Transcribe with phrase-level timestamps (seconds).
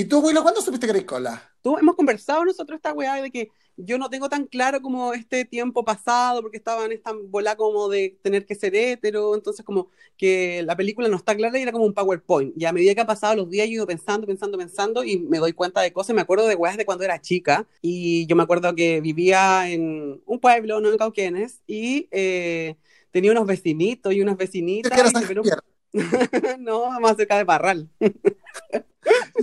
[0.00, 1.52] ¿Y tú, Willow, cuándo supiste que eres cola?
[1.60, 5.44] Tú, hemos conversado nosotros esta weá de que yo no tengo tan claro como este
[5.44, 9.90] tiempo pasado, porque estaba en esta bola como de tener que ser hétero, entonces como
[10.16, 12.54] que la película no está clara y era como un PowerPoint.
[12.56, 15.18] Y a medida que ha pasado los días, yo he ido pensando, pensando, pensando y
[15.18, 16.16] me doy cuenta de cosas.
[16.16, 20.22] Me acuerdo de weas de cuando era chica y yo me acuerdo que vivía en
[20.24, 22.76] un pueblo, no en Cauquenes, y eh,
[23.10, 24.90] tenía unos vecinitos y unas vecinitas.
[24.92, 25.58] ¿Qué era y San pero- Javier?
[26.58, 27.88] no, más cerca de Parral.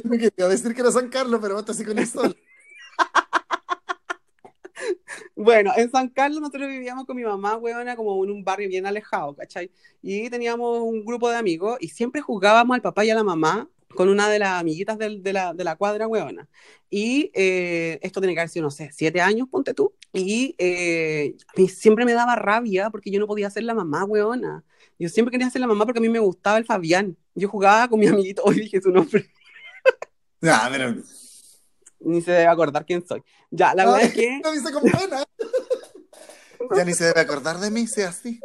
[0.04, 2.35] Me quería decir que era San Carlos, pero vos así con el sol.
[5.36, 8.86] Bueno, en San Carlos nosotros vivíamos con mi mamá, huevona, como en un barrio bien
[8.86, 9.72] alejado, ¿cachai?
[10.02, 13.70] Y teníamos un grupo de amigos y siempre jugábamos al papá y a la mamá
[13.95, 16.48] con una de las amiguitas del- de, la, de la cuadra, huevona.
[16.89, 19.94] Y eh, esto tiene que haber sido, no sé, siete años, ponte tú.
[20.14, 21.36] Y eh,
[21.70, 24.64] siempre me daba rabia porque yo no podía ser la mamá, huevona.
[25.00, 27.16] Yo siempre quería ser la mamá porque a mí me gustaba el Fabián.
[27.36, 29.30] Yo jugaba con mi amiguito, hoy dije su nombre,
[30.42, 30.96] Ya, pero.
[32.00, 33.23] ni se debe acordar quién soy.
[33.52, 34.39] Ya, la verdad es que...
[34.44, 35.23] Lo dice con pena.
[36.76, 38.42] Ya ni se debe acordar de mí, sea así.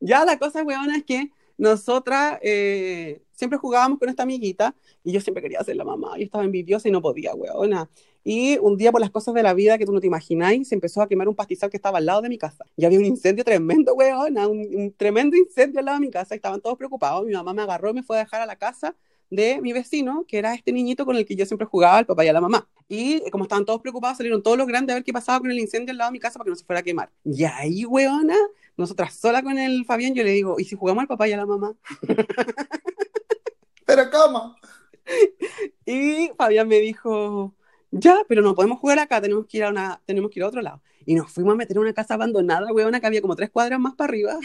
[0.00, 5.20] Ya la cosa, weona, es que nosotras eh, siempre jugábamos con esta amiguita y yo
[5.20, 6.16] siempre quería ser la mamá.
[6.16, 7.90] Yo estaba envidiosa y no podía, weona.
[8.24, 10.74] Y un día, por las cosas de la vida que tú no te imagináis, se
[10.74, 12.64] empezó a quemar un pastizal que estaba al lado de mi casa.
[12.76, 16.34] Y había un incendio tremendo, weona, un, tremendo incendio al lado de mi casa.
[16.34, 17.26] Estaban todos preocupados.
[17.26, 18.94] Mi mamá me agarró y me fue a dejar a la casa
[19.30, 22.24] de mi vecino, que era este niñito con el que yo siempre jugaba, el papá
[22.24, 22.68] y a la mamá.
[22.88, 25.58] Y como estaban todos preocupados, salieron todos los grandes a ver qué pasaba con el
[25.58, 27.10] incendio al lado de mi casa para que no se fuera a quemar.
[27.24, 28.36] Y ahí, weona,
[28.76, 31.36] nosotras sola con el Fabián, yo le digo, ¿y si jugamos al papá y a
[31.36, 31.74] la mamá?
[33.84, 34.56] Pero ¿cómo?
[35.86, 37.54] Y Fabián me dijo,
[37.90, 40.48] ya, pero no podemos jugar acá, tenemos que ir a, una, tenemos que ir a
[40.48, 40.82] otro lado.
[41.06, 43.80] Y nos fuimos a meter en una casa abandonada, weona, que había como tres cuadras
[43.80, 44.38] más para arriba.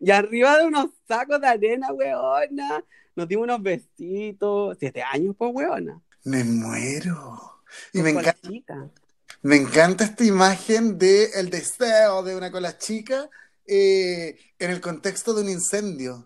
[0.01, 2.83] y arriba de unos sacos de arena, weona,
[3.15, 6.01] nos dimos unos besitos, siete años, pues, weona.
[6.23, 7.61] Me muero.
[7.93, 8.89] Y me encanta, chica.
[9.41, 13.29] me encanta esta imagen de el deseo de una cola chica
[13.67, 16.25] eh, en el contexto de un incendio.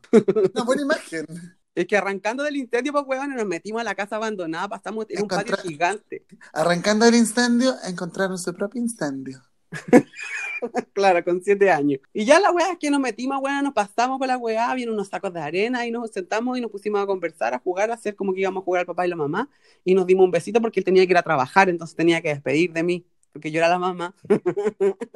[0.54, 1.26] Una buena imagen.
[1.76, 5.22] Es que arrancando del incendio, pues, weona, nos metimos a la casa abandonada, pasamos en
[5.22, 6.26] un patio Encontrar- gigante.
[6.52, 9.42] Arrancando el incendio, encontraron su propio incendio.
[10.94, 12.02] Claro, con siete años.
[12.14, 14.94] Y ya la weá es que nos metimos, weá, nos pasamos por la weá, vieron
[14.96, 17.94] unos sacos de arena y nos sentamos y nos pusimos a conversar, a jugar, a
[17.94, 19.50] hacer como que íbamos a jugar al papá y la mamá.
[19.86, 22.30] Y nos dimos un besito porque él tenía que ir a trabajar, entonces tenía que
[22.30, 24.14] despedir de mí, porque yo era la mamá.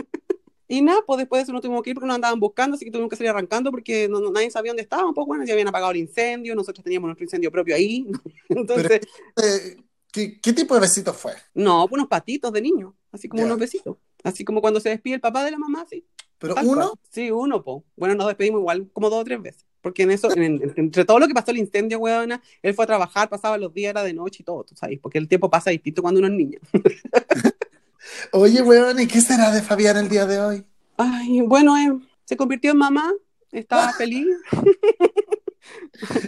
[0.65, 2.85] Y nada, pues después de eso nos tuvimos que ir porque nos andaban buscando, así
[2.85, 5.53] que tuvimos que salir arrancando porque no- no- nadie sabía dónde estábamos, pues bueno, ya
[5.53, 8.07] habían apagado el incendio, nosotros teníamos nuestro incendio propio ahí.
[8.49, 9.01] Entonces,
[9.43, 9.75] Eh,
[10.11, 11.33] ¿qué, qué tipo de besito fue?
[11.53, 13.97] no, pues unos patitos de niño, así como unos besitos.
[14.23, 16.05] Así como cuando se despide el papá de la mamá, así.
[16.39, 16.81] ¿Pero Tal uno?
[16.89, 16.99] cual.
[17.09, 17.83] Sí, uno, po.
[17.95, 19.65] Bueno, nos despedimos igual como dos o tres veces.
[19.81, 22.83] Porque en eso, en- en- entre todo lo que pasó el incendio, weona, él fue
[22.83, 25.49] a trabajar, pasaba los días, era de noche y todo, tú sabes, porque el tiempo
[25.49, 26.59] pasa distinto cuando uno es niño.
[28.31, 30.65] Oye, weón, ¿y qué será de Fabián el día de hoy?
[30.97, 33.11] Ay, bueno, eh, se convirtió en mamá,
[33.51, 34.27] estaba feliz.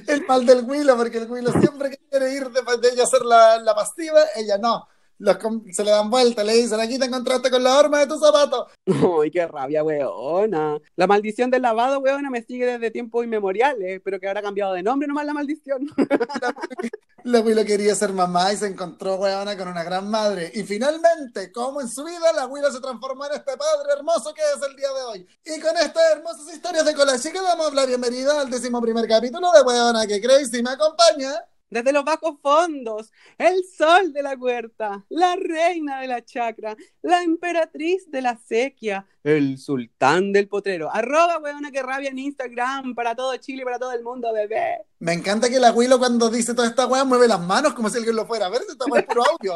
[0.07, 3.21] El mal del Willow, porque el Willow siempre quiere ir de, de ella a hacer
[3.23, 4.87] la, la pasiva, ella no.
[5.17, 5.37] Los
[5.71, 8.67] se le dan vuelta, le dicen, aquí te encontraste con la horma de tu zapato.
[8.85, 10.77] Ay, qué rabia, weona.
[10.95, 14.73] La maldición del lavado, weona, me sigue desde tiempos inmemoriales, pero que ahora ha cambiado
[14.73, 15.87] de nombre nomás la maldición.
[17.25, 20.51] La Willow quería ser mamá y se encontró, weona, con una gran madre.
[20.53, 24.43] Y finalmente, como en su vida, la Willow se transformó en este padre hermoso que
[24.43, 25.27] es el día de hoy.
[25.43, 29.51] Y con estas hermosas historias de cola chica damos la bienvenida al décimo primer capítulo
[29.53, 31.33] de Weona que Crazy me acompaña.
[31.69, 37.23] Desde los bajos fondos, el sol de la huerta, la reina de la chacra, la
[37.23, 40.89] emperatriz de la sequía, el sultán del potrero.
[40.93, 44.85] Arroba, weona, que rabia en Instagram para todo Chile, para todo el mundo, bebé.
[44.99, 47.97] Me encanta que la Willow cuando dice toda esta weá mueve las manos como si
[47.97, 49.53] alguien lo fuera a ver, si esta weá es puro audio.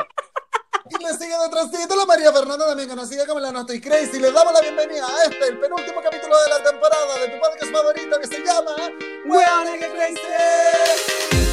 [0.89, 4.19] Y le sigue detrásito la María Fernanda, también conocida como la No Estoy Crazy.
[4.19, 7.71] Le damos la bienvenida a este, el penúltimo capítulo de la temporada de tu podcast
[7.71, 8.75] favorito que se llama
[9.27, 11.48] Weona, que crazy.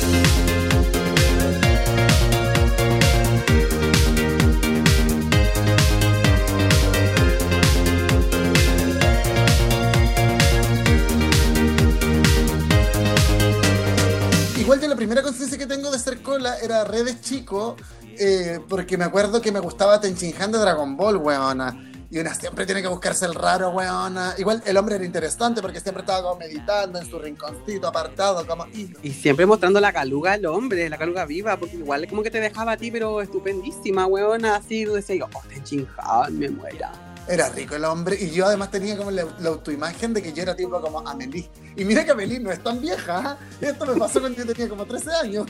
[14.67, 17.77] Igual yo la primera conciencia que tengo de ser cola era redes chico,
[18.19, 21.85] eh, porque me acuerdo que me gustaba Tenchinhan de Dragon Ball, weona.
[22.11, 24.35] Y una siempre tiene que buscarse el raro, weona.
[24.39, 28.67] Igual el hombre era interesante porque siempre estaba como meditando en su rinconcito apartado, como...
[29.05, 32.41] "Y, siempre mostrando la caluga al hombre, la caluga viva, porque igual como que te
[32.41, 36.91] dejaba a ti, pero estupendísima, weona, así, tú decías, oh, te chinjaban, me muera.
[37.29, 40.43] Era rico el hombre y yo además tenía como la, la autoimagen de que yo
[40.43, 41.51] era tipo como Amelie.
[41.77, 43.19] Y mira que Amelie no es tan vieja.
[43.19, 43.37] ¿ah?
[43.61, 45.47] Esto me pasó cuando yo tenía como 13 años.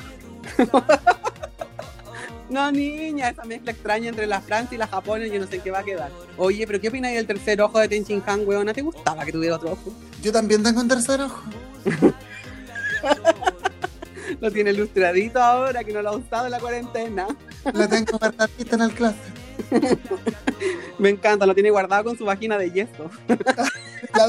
[2.49, 5.63] No, niña, esa mezcla extraña entre la Francia y la Japón, yo no sé en
[5.63, 6.13] qué va a quedar.
[6.37, 8.73] Oye, pero ¿qué opinas del tercer ojo de Tenchin Han, weona?
[8.73, 9.93] ¿Te gustaba que tuviera otro ojo?
[10.23, 11.43] Yo también tengo un tercer ojo.
[14.41, 17.27] Lo tiene ilustradito ahora, que no lo ha usado en la cuarentena.
[17.73, 19.36] Lo tengo guardadito en el closet.
[20.99, 23.11] Me encanta, lo tiene guardado con su vagina de yeso.
[24.15, 24.27] La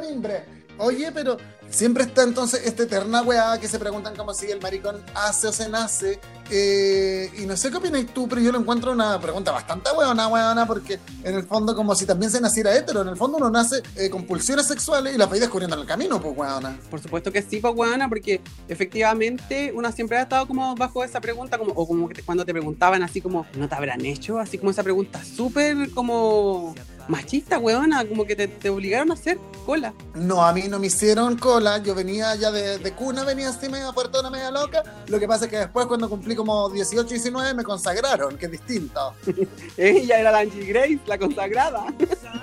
[0.00, 0.55] de, mimbre.
[0.78, 1.36] Oye, pero
[1.70, 5.52] siempre está entonces esta eterna weá que se preguntan como si el maricón hace o
[5.52, 6.20] se nace.
[6.50, 10.28] Eh, y no sé qué opinas tú, pero yo lo encuentro una pregunta bastante weona,
[10.28, 13.50] weona, porque en el fondo como si también se naciera hetero, en el fondo uno
[13.50, 16.78] nace eh, con pulsiones sexuales y las va descubriendo en el camino, pues weona.
[16.88, 21.20] Por supuesto que sí, pues weona, porque efectivamente uno siempre ha estado como bajo esa
[21.20, 24.38] pregunta, como, o como que cuando te preguntaban así como, ¿no te habrán hecho?
[24.38, 26.74] Así como esa pregunta súper como
[27.08, 29.92] machista, weona, como que te, te obligaron a hacer cola.
[30.14, 33.68] No, a mí no me hicieron cola, yo venía ya de, de cuna, venía así
[33.68, 34.82] media puertona, media loca.
[35.06, 38.52] Lo que pasa es que después cuando cumplí como 18, 19 me consagraron, que es
[38.52, 39.14] distinto.
[39.76, 41.86] Ella era la Angie Grace, la consagrada.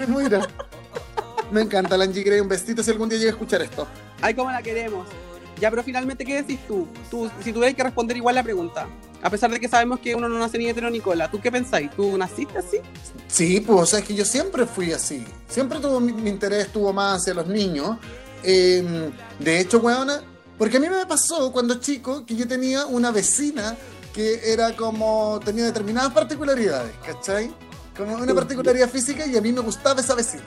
[0.07, 0.48] Mira.
[1.51, 3.88] Me encanta la Angie Gray, un besito si algún día llega a escuchar esto.
[4.21, 5.07] Ay, cómo la queremos.
[5.63, 6.86] Ya, pero finalmente, ¿qué decís tú?
[7.10, 8.86] tú si tuvieras que responder igual la pregunta,
[9.21, 11.50] a pesar de que sabemos que uno no nace ni hetero ni cola, ¿tú qué
[11.54, 11.89] pensáis?
[11.92, 12.80] ¿Tú naciste así?
[13.30, 15.24] Sí, pues, o sea, es que yo siempre fui así.
[15.48, 17.95] Siempre tuvo mi, mi interés estuvo más hacia los niños.
[18.44, 20.21] Eh, de hecho, weona,
[20.57, 23.77] porque a mí me pasó cuando chico que yo tenía una vecina
[24.13, 27.54] que era como, tenía determinadas particularidades, ¿cachai?
[27.95, 30.44] Como una particularidad física y a mí me gustaba esa vecina.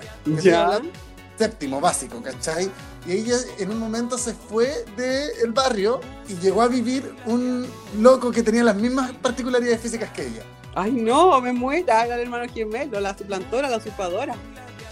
[0.64, 0.90] Hablando-
[1.38, 2.70] Séptimo, básico, ¿cachai?
[3.06, 7.66] Y ella en un momento se fue del barrio y llegó a vivir un
[8.00, 10.42] loco que tenía las mismas particularidades físicas que ella.
[10.74, 14.34] Ay, no, me muera, era el hermano gemelo, la suplantora, la usurpadora.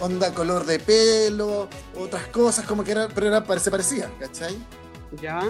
[0.01, 1.69] onda color de pelo,
[1.99, 4.57] otras cosas, como que era, pero era, se parecía, ¿cachai?
[5.21, 5.41] ¿Ya?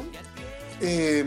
[0.80, 1.24] Eh,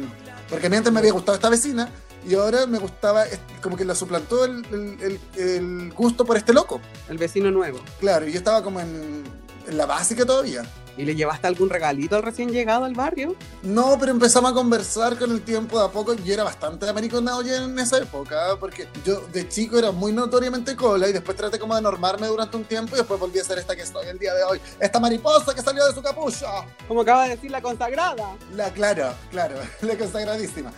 [0.50, 1.90] porque a mí antes me había gustado esta vecina
[2.28, 3.24] y ahora me gustaba,
[3.62, 6.80] como que la suplantó el, el- el- el gusto por este loco.
[7.10, 7.80] El vecino nuevo.
[8.00, 9.24] Claro, y yo estaba como en,
[9.68, 10.64] en la básica todavía.
[10.98, 13.36] ¿Y le llevaste algún regalito al recién llegado al barrio?
[13.62, 16.16] No, pero empezamos a conversar con el tiempo de a poco.
[16.16, 20.75] Yo era bastante americanado ya en esa época, porque yo de chico era muy notoriamente
[20.75, 23.60] cola y después traté como de normarme durante un tiempo y después volví a ser
[23.60, 24.60] esta que soy el día de hoy.
[24.80, 26.66] Esta mariposa que salió de su capucha.
[26.88, 28.36] Como acaba de decir la consagrada.
[28.56, 30.72] La, claro, claro, la consagradísima.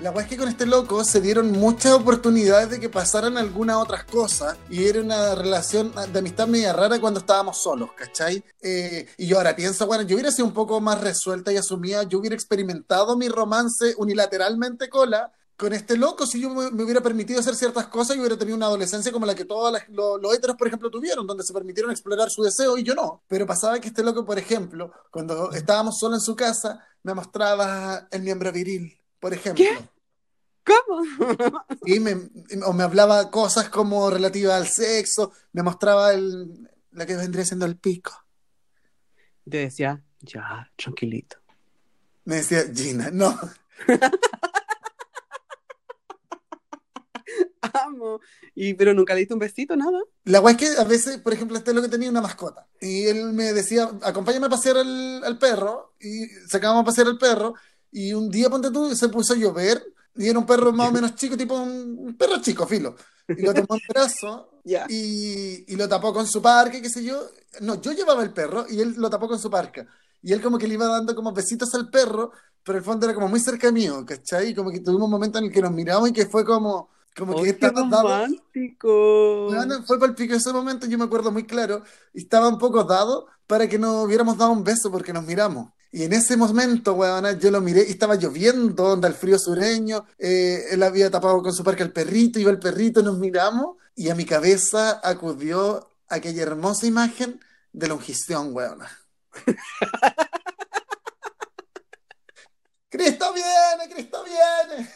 [0.00, 3.76] La weá es que con este loco se dieron muchas oportunidades de que pasaran algunas
[3.76, 8.42] otras cosas y era una relación de amistad media rara cuando estábamos solos, ¿cachai?
[8.60, 12.02] Eh, y yo ahora pienso, bueno, yo hubiera sido un poco más resuelta y asumida,
[12.02, 17.38] yo hubiera experimentado mi romance unilateralmente cola con este loco si yo me, hubiera permitido
[17.38, 20.34] hacer ciertas cosas y hubiera tenido una adolescencia como la que todos las- lo- los
[20.34, 23.22] héteros, por ejemplo, tuvieron, donde se permitieron explorar su deseo y yo no.
[23.28, 28.08] Pero pasaba que este loco, por ejemplo, cuando estábamos solos en su casa, me mostraba
[28.10, 29.64] el miembro viril, por ejemplo.
[29.64, 29.78] ¿Qué?
[30.66, 31.02] ¿Cómo?
[31.86, 32.16] Y me,
[32.66, 37.64] o me hablaba cosas como relativas al sexo, me mostraba el, lo que vendría siendo
[37.64, 38.12] el pico.
[39.48, 41.36] Te decía, ya, tranquilito.
[42.24, 43.38] Me decía, Gina, no.
[47.86, 48.20] Amo.
[48.54, 50.00] Y, pero nunca le diste un besito, nada.
[50.24, 52.68] La weá es que a veces, por ejemplo, este lo que tenía una mascota.
[52.80, 55.94] Y él me decía, acompáñame a pasear al, al perro.
[56.00, 57.54] Y sacábamos a pasear al perro.
[57.92, 59.84] Y un día, ponte tú, se puso a llover.
[60.16, 62.96] Y era un perro más o menos chico, tipo un, un perro chico, filo.
[63.34, 64.88] Y lo tomó en brazo Ya.
[64.88, 67.28] y, y lo tapó con su parque, qué sé yo.
[67.60, 69.86] No, yo llevaba el perro y él lo tapó con su parca.
[70.22, 73.14] Y él como que le iba dando como besitos al perro, pero el fondo era
[73.14, 74.50] como muy cerca mío, ¿cachai?
[74.50, 76.90] Y como que tuvimos un momento en el que nos miramos y que fue como,
[77.16, 78.22] como ¡Ay, que qué estaba dado.
[78.26, 78.92] romántico!
[79.46, 81.82] Bueno, fue para el pico ese momento, yo me acuerdo muy claro,
[82.14, 85.72] y estaba un poco dado para que nos hubiéramos dado un beso porque nos miramos.
[85.94, 90.06] Y en ese momento, weón, yo lo miré y estaba lloviendo, onda el frío sureño,
[90.18, 94.08] eh, él había tapado con su parque al perrito, iba el perrito, nos miramos, y
[94.08, 97.38] a mi cabeza acudió aquella hermosa imagen
[97.72, 98.80] de la ungición, weón.
[102.88, 103.94] ¡Cristo viene!
[103.94, 104.88] ¡Cristo viene!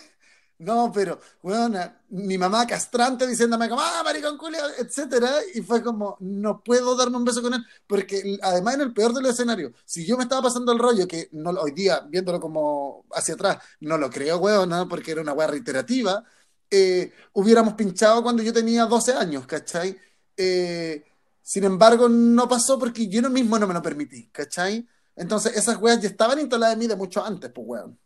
[0.58, 1.76] No, pero, weón,
[2.08, 7.18] mi mamá castrante diciéndome como, ah, maricón culia, etcétera, y fue como, no puedo darme
[7.18, 10.22] un beso con él, porque además en el peor de los escenarios, si yo me
[10.22, 14.38] estaba pasando el rollo, que no, hoy día, viéndolo como hacia atrás, no lo creo,
[14.38, 14.88] weón, ¿no?
[14.88, 16.24] porque era una weá reiterativa,
[16.70, 19.98] eh, hubiéramos pinchado cuando yo tenía 12 años, ¿cachai?
[20.38, 21.04] Eh,
[21.42, 24.88] sin embargo, no pasó porque yo mismo no me lo permití, ¿cachai?
[25.14, 27.98] Entonces, esas weas ya estaban instaladas en mí de mucho antes, pues, weón.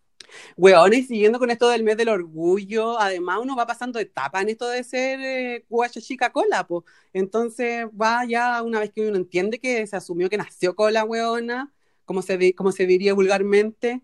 [0.56, 4.50] Weón, y siguiendo con esto del mes del orgullo, además uno va pasando etapas en
[4.50, 5.64] esto de ser eh,
[6.00, 6.84] chica cola, pues.
[7.12, 11.72] Entonces va ya una vez que uno entiende que se asumió que nació cola, weona,
[12.04, 14.02] como se, como se diría vulgarmente,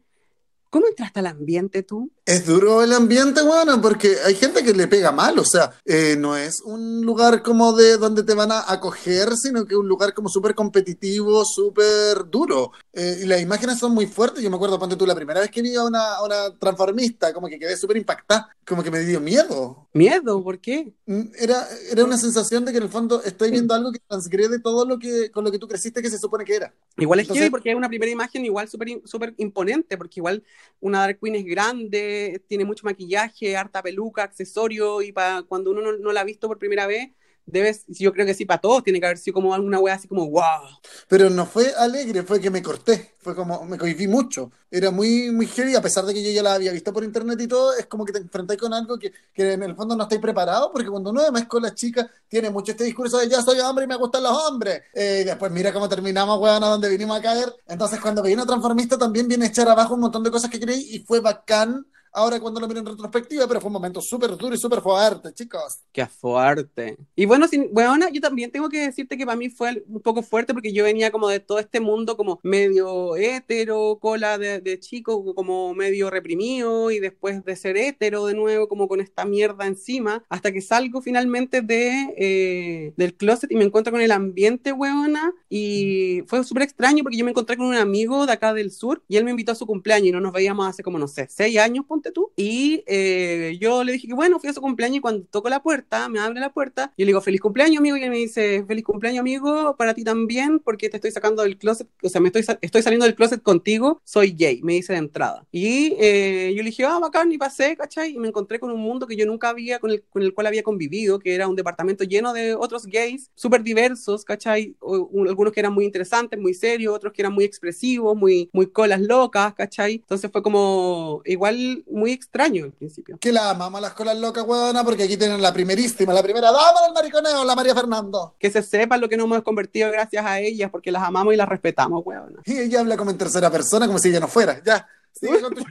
[0.71, 2.13] ¿Cómo entraste al ambiente tú?
[2.27, 6.17] Es duro el ambiente, bueno, porque hay gente que le pega mal, o sea, eh,
[6.19, 9.87] no es un lugar como de donde te van a acoger, sino que es un
[9.87, 12.73] lugar como súper competitivo, súper duro.
[12.93, 14.43] Eh, y las imágenes son muy fuertes.
[14.43, 17.47] Yo me acuerdo, ponte tú, la primera vez que vi a una, una transformista, como
[17.47, 19.87] que quedé súper impactada, como que me dio miedo.
[19.93, 20.43] ¿Miedo?
[20.43, 20.93] ¿Por qué?
[21.07, 24.59] Mm, era, era una sensación de que en el fondo estoy viendo algo que transgrede
[24.59, 26.75] todo lo que con lo que tú creciste que se supone que era.
[26.99, 30.43] Igual es que porque es una primera imagen igual súper súper imponente, porque igual
[30.81, 32.16] una Dark Queen es grande,
[32.49, 36.59] tiene mucho maquillaje, harta peluca, accesorio, y para cuando uno no, la ha visto por
[36.59, 37.11] primera vez,
[37.47, 40.09] debes, yo creo que sí, para todos tiene que haber sido como alguna wea así
[40.09, 40.69] como wow.
[41.09, 44.51] Pero no fue alegre, fue que me corté, fue como, me cohibí mucho.
[44.69, 47.41] Era muy, muy heavy, a pesar de que yo ya la había visto por internet
[47.41, 50.03] y todo, es como que te enfrentáis con algo que, que en el fondo no
[50.03, 53.41] estáis preparados, porque cuando uno además con las chicas tiene mucho este discurso de ya
[53.41, 56.67] soy hombre y me gustan los hombres, eh, y después mira cómo terminamos, weón, a
[56.67, 57.55] donde vinimos a caer.
[57.69, 60.97] Entonces cuando vino transformista también viene a echar abajo un montón de cosas que creí
[60.97, 64.55] y fue bacán ahora cuando lo miro en retrospectiva, pero fue un momento súper duro
[64.55, 65.81] y súper fuerte, chicos.
[65.93, 66.97] Qué fuerte.
[67.15, 70.23] Y bueno, sin, bueno, yo también tengo que decirte que para mí fue un poco
[70.23, 75.35] fuerte porque yo venía como de todo este mundo como medio hetero, cola de, chico,
[75.35, 80.25] como medio reprimido y después de ser hetero de nuevo, como con esta mierda encima,
[80.31, 85.35] hasta que salgo finalmente de, eh, del closet y me encuentro con el ambiente, weona,
[85.51, 89.03] y fue súper extraño porque yo me encontré con un amigo de acá del sur
[89.07, 91.27] y él me invitó a su cumpleaños y no nos veíamos hace como, no sé,
[91.29, 92.31] seis años, ponte tú.
[92.37, 95.63] Y eh, yo le dije que bueno, fui a su cumpleaños y cuando toco la
[95.63, 98.65] puerta, me abre la puerta, yo le digo feliz cumpleaños, amigo, y él me dice
[98.67, 102.29] feliz cumpleaños, amigo, para ti también, porque te estoy sacando del closet, o sea, me
[102.29, 105.47] estoy, estoy saliendo del closet contigo, soy gay, me dice de entrada.
[105.53, 108.15] Y eh, yo le dije, ah, bacán, y pasé, ¿cachai?
[108.15, 110.47] Y me encontré con un mundo que yo nunca había, con el, con el cual
[110.47, 114.77] había convivido, que era un departamento lleno de otros gays, súper diversos, ¿cachai?
[114.83, 119.01] algunos que eran muy interesantes, muy serios, otros que eran muy expresivos, muy, muy colas
[119.01, 119.95] locas, ¿cachai?
[119.95, 123.19] Entonces fue como igual muy extraño al principio.
[123.19, 126.83] Que la amamos las colas locas, weona, porque aquí tienen la primerísima, la primera dama
[126.85, 128.35] del mariconeo, la María Fernando.
[128.39, 131.37] Que se sepa lo que nos hemos convertido gracias a ellas, porque las amamos y
[131.37, 132.43] las respetamos, weona.
[132.45, 134.63] Y ella habla como en tercera persona, como si ella no fuera.
[134.65, 135.65] Ya, sigue con tu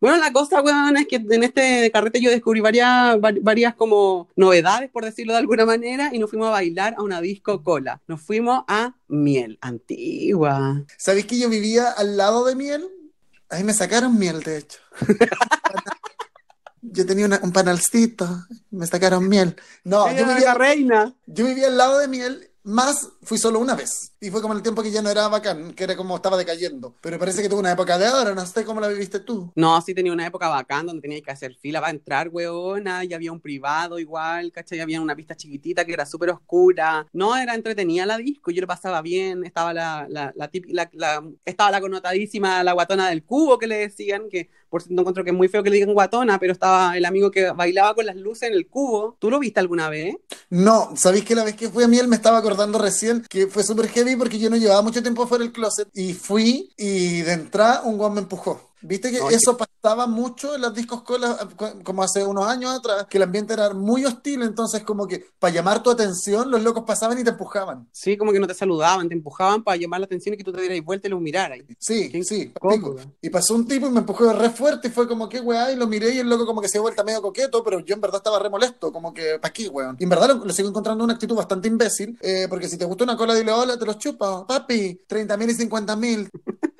[0.00, 4.90] Bueno, la cosa, weón, es que en este carrete yo descubrí varias, varias como novedades,
[4.90, 8.00] por decirlo de alguna manera, y nos fuimos a bailar a una disco cola.
[8.08, 10.82] Nos fuimos a Miel, antigua.
[10.96, 12.88] ¿Sabéis que yo vivía al lado de Miel?
[13.52, 14.78] Ahí me sacaron miel, de hecho.
[16.80, 19.56] yo tenía un panalcito, me sacaron miel.
[19.84, 21.14] No, yo vivía, reina.
[21.26, 24.12] yo vivía al lado de miel más fui solo una vez.
[24.20, 26.94] Y fue como el tiempo que ya no era bacán, que era como estaba decayendo.
[27.00, 29.52] Pero parece que tuvo una época de ahora, no sé cómo la viviste tú.
[29.54, 33.04] No, sí tenía una época bacán donde tenía que hacer fila para entrar, weona.
[33.04, 34.80] Y había un privado igual, ¿cachai?
[34.80, 37.06] Había una pista chiquitita que era súper oscura.
[37.12, 39.44] No, era entretenida la disco, yo lo pasaba bien.
[39.44, 40.50] Estaba la, la, la,
[40.92, 45.22] la, estaba la connotadísima, la guatona del cubo que le decían, que por cierto encuentro
[45.24, 48.06] que es muy feo que le digan guatona, pero estaba el amigo que bailaba con
[48.06, 49.16] las luces en el cubo.
[49.18, 50.16] ¿Tú lo viste alguna vez?
[50.48, 53.62] No, ¿sabéis que la vez que fui a Miel me estaba acordando recién que fue
[53.62, 57.32] súper heavy porque yo no llevaba mucho tiempo fuera del closet y fui y de
[57.32, 58.71] entrada un guan me empujó.
[58.82, 61.38] Viste que eso pasaba mucho en las discos colas,
[61.84, 65.54] como hace unos años atrás, que el ambiente era muy hostil, entonces como que para
[65.54, 67.88] llamar tu atención los locos pasaban y te empujaban.
[67.92, 70.52] Sí, como que no te saludaban, te empujaban para llamar la atención y que tú
[70.52, 71.58] te dieras vuelta y los miraras.
[71.78, 72.52] Sí, sí,
[73.20, 75.76] y pasó un tipo y me empujó re fuerte y fue como que weá, y
[75.76, 78.00] lo miré y el loco como que se dio vuelta medio coqueto, pero yo en
[78.00, 79.96] verdad estaba re molesto, como que pa' aquí, weón.
[79.98, 83.04] Y en verdad lo, sigo encontrando una actitud bastante imbécil, eh, porque si te gusta
[83.04, 86.30] una cola, dile hola, te los chupa, papi, 30 mil y 50 mil.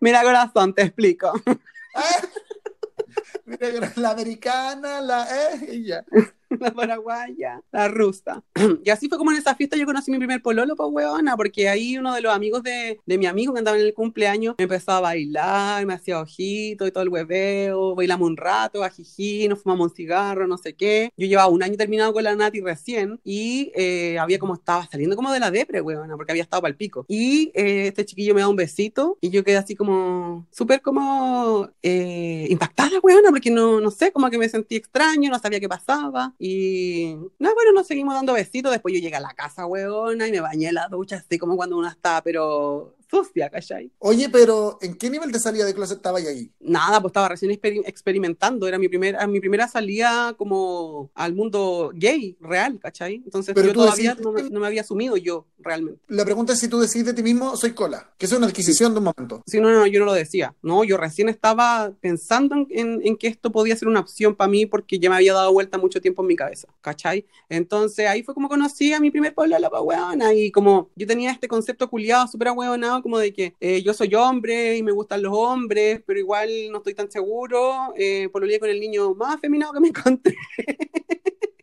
[0.00, 1.32] Mira, corazón, te explico.
[3.44, 6.04] Mira, la americana, la eh, y ya.
[6.60, 8.42] la paraguaya, la rusa.
[8.84, 11.68] Y así fue como en esa fiesta yo conocí mi primer pololo, pues weona, porque
[11.68, 14.64] ahí uno de los amigos de, de mi amigo que andaba en el cumpleaños me
[14.64, 19.62] empezó a bailar, me hacía ojito y todo el hueveo, bailamos un rato, jiji, nos
[19.62, 21.12] fumamos un cigarro, no sé qué.
[21.16, 25.16] Yo llevaba un año terminado con la Nati recién y eh, había como estaba saliendo
[25.16, 27.04] como de la depre, weona, porque había estado para el pico.
[27.08, 31.68] Y eh, este chiquillo me da un besito y yo quedé así como súper como
[31.82, 35.68] eh, impactada, weona, porque no, no sé, como que me sentí extraño, no sabía qué
[35.68, 36.34] pasaba.
[36.38, 38.72] Y no, bueno, nos seguimos dando besitos.
[38.72, 41.56] Después yo llegué a la casa, weona, y me bañé en la ducha, así como
[41.56, 43.90] cuando uno está, pero sucia, ¿cachai?
[43.98, 46.50] Oye, pero ¿en qué nivel de salida de closet estaba ahí?
[46.60, 51.90] Nada, pues estaba recién exper- experimentando, era mi primera, mi primera salida como al mundo
[51.94, 53.16] gay, real, ¿cachai?
[53.24, 56.00] Entonces Pero yo todavía decís- no me, no me había asumido yo, realmente.
[56.08, 58.92] La pregunta es si tú decís de ti mismo, soy cola, que es una adquisición
[58.92, 59.42] de un momento.
[59.46, 63.16] Sí, no, no, yo no lo decía, no, yo recién estaba pensando en, en- en
[63.16, 66.00] que esto podía ser una opción para mí porque ya me había dado vuelta mucho
[66.00, 67.26] tiempo en mi cabeza, ¿cachai?
[67.48, 71.30] Entonces ahí fue como conocí a mi primer pueblo la weona y como yo tenía
[71.30, 75.22] este concepto culiado súper ahueonado como de que eh, yo soy hombre y me gustan
[75.22, 79.72] los hombres, pero igual no estoy tan seguro, eh, por con el niño más afeminado
[79.72, 80.34] que me encontré.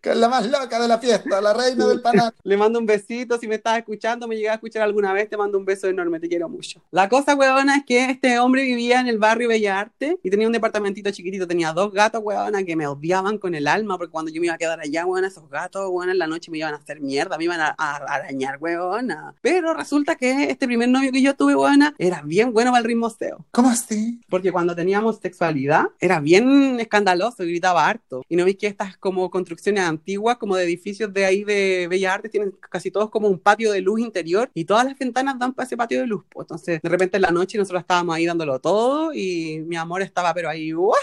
[0.05, 2.31] Que es la más loca de la fiesta, la reina del panal.
[2.43, 5.35] Le mando un besito, si me estás escuchando, me llegas a escuchar alguna vez, te
[5.35, 6.79] mando un beso enorme, te quiero mucho.
[6.91, 10.45] La cosa, huevona, es que este hombre vivía en el barrio Bella Arte y tenía
[10.45, 14.31] un departamentito chiquitito, tenía dos gatos, huevona, que me odiaban con el alma, porque cuando
[14.31, 16.75] yo me iba a quedar allá, huevona, esos gatos, huevona, en la noche me iban
[16.75, 19.33] a hacer mierda, me iban a, a arañar, huevona.
[19.41, 22.85] Pero resulta que este primer novio que yo tuve, huevona, era bien bueno para el
[22.85, 23.43] ritmoseo.
[23.49, 24.21] ¿Cómo así?
[24.29, 28.23] Porque cuando teníamos sexualidad era bien escandaloso, gritaba harto.
[28.29, 32.13] Y no veis que estas como construcciones antiguas, como de edificios de ahí de Bellas
[32.13, 35.53] Artes, tienen casi todos como un patio de luz interior y todas las ventanas dan
[35.53, 36.23] para ese patio de luz.
[36.37, 40.33] Entonces, de repente en la noche nosotros estábamos ahí dándolo todo y mi amor estaba
[40.33, 40.71] pero ahí.
[40.71, 40.93] ¡guau!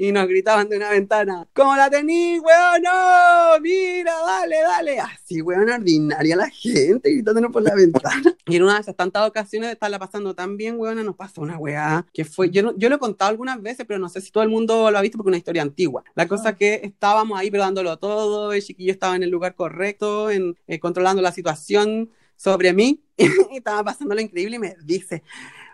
[0.00, 2.82] Y nos gritaban de una ventana, ¿cómo la tení, weón?
[2.82, 3.60] ¡No!
[3.60, 5.00] ¡Mira, dale, dale!
[5.00, 8.22] Así, weón, ordinaria la gente gritándonos por la ventana.
[8.46, 11.40] Y en una de esas tantas ocasiones de estarla pasando tan bien, weón, nos pasó
[11.42, 14.20] una weá que fue, yo, no- yo lo he contado algunas veces, pero no sé
[14.20, 16.04] si todo el mundo lo ha visto porque es una historia antigua.
[16.14, 20.30] La cosa que estábamos ahí pero dándolo todo, el chiquillo estaba en el lugar correcto,
[20.30, 25.24] en, eh, controlando la situación sobre mí, y estaba pasándolo increíble y me dice,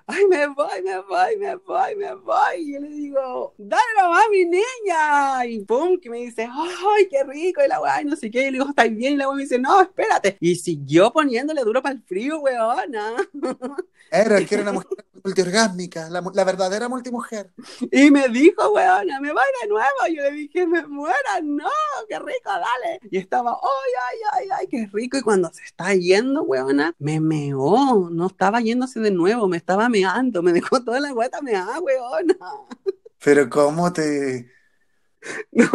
[0.06, 2.56] ay, me voy, me voy, me voy, me voy.
[2.58, 5.46] Y yo le digo, dale nomás, mi niña.
[5.46, 7.62] Y pum, que me dice, ay, qué rico.
[7.64, 8.42] Y la weá, y no sé qué.
[8.42, 9.14] Y le digo, ¿estáis bien?
[9.14, 10.36] Y la weá me dice, no, espérate.
[10.40, 13.16] Y siguió poniéndole duro para el frío, weona.
[14.10, 17.50] Era que era una mujer multiorgásmica, la, la verdadera multimujer.
[17.90, 19.88] Y me dijo, weona, me voy de nuevo.
[20.08, 21.68] Y yo le dije, me muera, no,
[22.08, 23.00] qué rico, dale.
[23.10, 25.16] Y estaba, ay, ay, ay, ay, qué rico.
[25.16, 28.10] Y cuando se está yendo, weona, me meó.
[28.10, 30.42] No estaba yéndose de nuevo, me estaba meando.
[30.42, 32.36] Me dejó toda la guata meada, weona.
[33.22, 34.50] Pero ¿cómo te...?
[35.52, 35.70] No,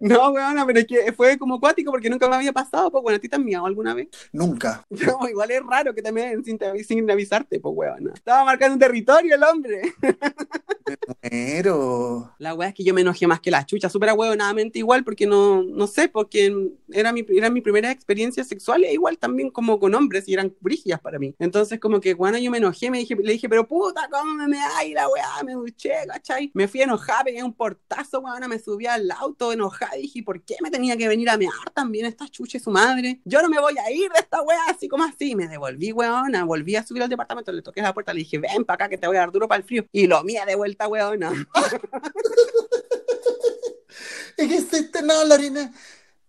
[0.00, 3.16] no, weona, pero es que fue como cuático porque nunca me había pasado, pues bueno,
[3.16, 4.08] ¿a ti te has miado alguna vez?
[4.32, 4.84] Nunca.
[4.90, 8.12] No, igual es raro que te meen sin, sin avisarte, pues weona.
[8.14, 9.82] Estaba marcando un territorio el hombre.
[11.20, 12.34] Pero...
[12.38, 15.26] La weá es que yo me enojé más que la chucha, súper ahueonadamente igual, porque
[15.26, 19.78] no, no sé, porque era mi, era mi primera experiencia sexual, e igual también como
[19.78, 21.34] con hombres, y eran brígidas para mí.
[21.38, 24.48] Entonces, como que, bueno, yo me enojé, me dije, le dije, pero puta, ¿cómo me
[24.48, 25.42] me y la weá?
[25.44, 26.50] Me duché, ¿cachai?
[26.54, 30.42] Me fui enojada, pegué un portazo, weona, me subí al auto enojada, y dije, ¿por
[30.42, 33.20] qué me tenía que venir a mear también esta chucha y su madre?
[33.24, 35.34] Yo no me voy a ir de esta weá, así como así.
[35.34, 38.64] Me devolví, weona, volví a subir al departamento, le toqué la puerta, le dije, ven
[38.64, 39.84] para acá que te voy a dar duro para el frío.
[39.92, 41.32] Y lo mía de vuelta, weona.
[44.38, 45.02] ¿Y qué hiciste?
[45.02, 45.72] No, Lorina.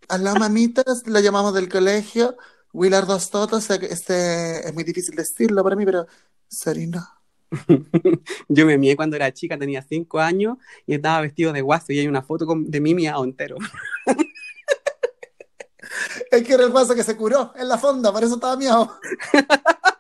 [0.10, 2.38] A la mamitas la llamamos del colegio.
[2.74, 6.06] Willard Dos Totos, este, es muy difícil decirlo para mí, pero
[6.48, 7.10] Sarina.
[8.50, 12.00] Yo me mié cuando era chica, tenía cinco años y estaba vestido de guaso y
[12.00, 13.58] hay una foto con- de mí miado entero.
[16.32, 19.00] Es que era el guaso que se curó en la fonda, por eso estaba miado.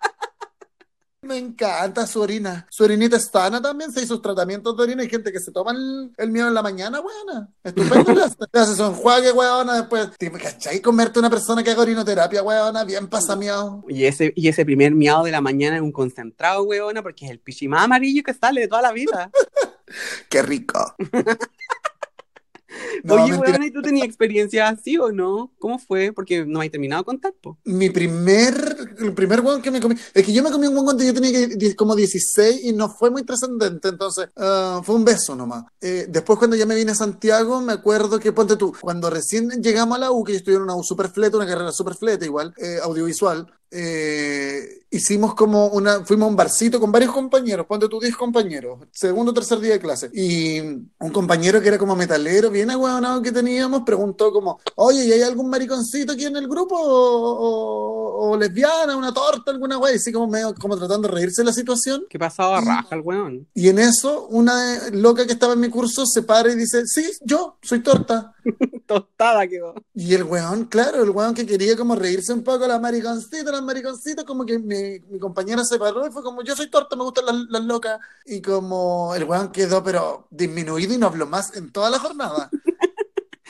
[1.25, 2.67] Me encanta su orina.
[2.69, 5.01] Su orinita es sana también, se hizo tratamientos de orina.
[5.01, 7.49] Hay gente que se toma el, el miedo en la mañana, weona.
[7.63, 8.13] Estupendo.
[8.13, 9.73] le hace- Le hace su enjuague, weona.
[9.75, 10.81] Después, ¿te cachai?
[10.81, 12.83] Comerte una persona que haga orinoterapia, weona.
[12.83, 13.83] Bien pasa miado.
[13.89, 17.31] Y ese, y ese primer miado de la mañana es un concentrado, weona, porque es
[17.31, 19.31] el pichi más amarillo que sale de toda la vida.
[20.29, 20.95] Qué rico.
[23.03, 25.53] No, Oye, weona, ¿y tú tenías experiencia así o no?
[25.59, 26.11] ¿Cómo fue?
[26.11, 27.57] Porque no hay terminado de contar, po.
[27.63, 30.85] Mi primer, el primer weón que me comí, es que yo me comí un weón
[30.85, 35.35] cuando yo tenía como 16 y no fue muy trascendente, entonces ah, fue un beso
[35.35, 35.65] nomás.
[35.81, 39.49] Eh, después cuando ya me vine a Santiago, me acuerdo que, ponte tú, cuando recién
[39.61, 41.95] llegamos a la U, que yo estudié en una U super fleta, una carrera super
[41.95, 47.65] fleta igual, eh, audiovisual, eh, hicimos como una, fuimos a un barcito con varios compañeros,
[47.67, 51.77] ponte tú 10 compañeros, segundo o tercer día de clase, y un compañero que era
[51.77, 56.37] como metalero, bien aguadonado que teníamos, preguntó como, oye, ¿y hay algún mariconcito aquí en
[56.37, 56.75] el grupo?
[56.79, 59.95] ¿O, o- o lesbiana, una torta, alguna wey?
[59.95, 62.05] Así como medio, como tratando de reírse de la situación.
[62.09, 63.47] ¿Qué pasaba raja el weón?
[63.53, 67.09] Y en eso, una loca que estaba en mi curso se para y dice, sí,
[67.21, 68.33] yo soy torta.
[68.85, 69.73] Tostada quedó.
[69.93, 73.63] Y el weón, claro, el weón que quería como reírse un poco, la mariconcita, las
[73.63, 77.03] mariconcitas, como que mi, mi compañera se paró y fue como, yo soy torta, me
[77.03, 77.99] gustan las, las locas.
[78.25, 82.49] Y como el weón quedó, pero disminuido y no habló más en toda la jornada.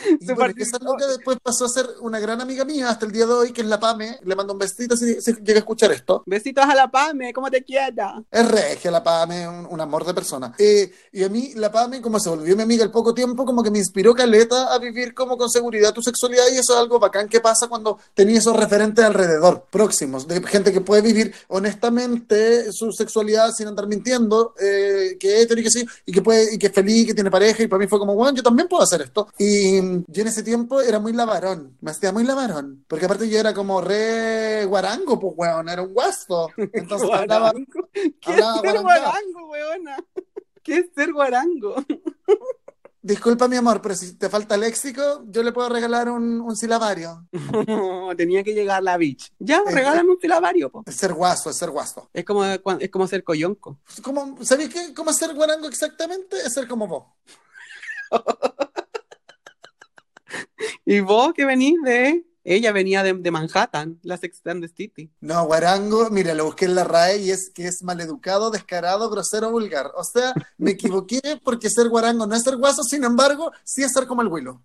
[0.19, 3.11] Y Se bueno, esa loca después pasó a ser una gran amiga mía hasta el
[3.11, 4.19] día de hoy, que es la Pame.
[4.23, 6.23] Le mando un besito si, si llega a escuchar esto.
[6.25, 8.23] Besitos a la Pame, como te quiera.
[8.31, 10.53] Es regia la Pame, un, un amor de persona.
[10.57, 13.63] Eh, y a mí la Pame, como se volvió mi amiga al poco tiempo, como
[13.63, 16.99] que me inspiró caleta a vivir como con seguridad tu sexualidad y eso es algo
[16.99, 22.71] bacán que pasa cuando tenías esos referentes alrededor, próximos, de gente que puede vivir honestamente
[22.71, 26.53] su sexualidad sin andar mintiendo, eh, que es hetero y que sí, y que puede,
[26.53, 28.67] y que es feliz, que tiene pareja, y para mí fue como, bueno, yo también
[28.67, 29.27] puedo hacer esto.
[29.37, 33.39] Y yo en ese tiempo era muy lavarón, me hacía muy lavarón, porque aparte yo
[33.39, 36.49] era como re guarango, pues weón, era un guasto.
[36.73, 37.53] Entonces hablaba.
[37.93, 39.97] ¿Qué es ser guarango, weona?
[40.63, 41.75] ¿Qué es ser guarango?
[43.01, 47.27] Disculpa, mi amor, pero si te falta léxico, yo le puedo regalar un, un silabario.
[48.17, 49.31] Tenía que llegar la bitch.
[49.37, 50.83] Ya, Eh, regálame un silabario, po.
[50.87, 52.09] Es ser guaso, es ser guaso.
[52.11, 53.77] Es como, es como ser coyonco.
[54.01, 54.91] ¿Cómo, ¿Sabéis qué?
[54.95, 56.35] ¿Cómo es ser guarango exactamente?
[56.37, 57.03] Es ser como vos.
[60.85, 62.25] Y vos que venís de...
[62.47, 65.09] Ella venía de, de Manhattan, la Sex and the City.
[65.19, 69.49] No, guarango, mira, lo busqué en la RAE y es que es maleducado, descarado, grosero,
[69.49, 69.91] vulgar.
[69.95, 73.91] O sea, me equivoqué porque ser guarango no es ser guaso, sin embargo, sí es
[73.91, 74.61] ser como el Willow.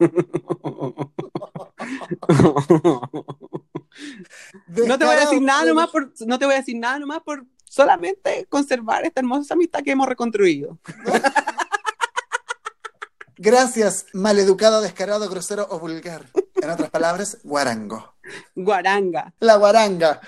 [4.86, 7.22] No te voy a decir nada nomás por, no te voy a decir nada nomás
[7.22, 10.78] por solamente conservar esta hermosa amistad que hemos reconstruido.
[13.42, 16.26] Gracias, maleducado, descarado, grosero o vulgar.
[16.62, 18.14] En otras palabras, guarango.
[18.54, 19.34] Guaranga.
[19.40, 20.20] La guaranga.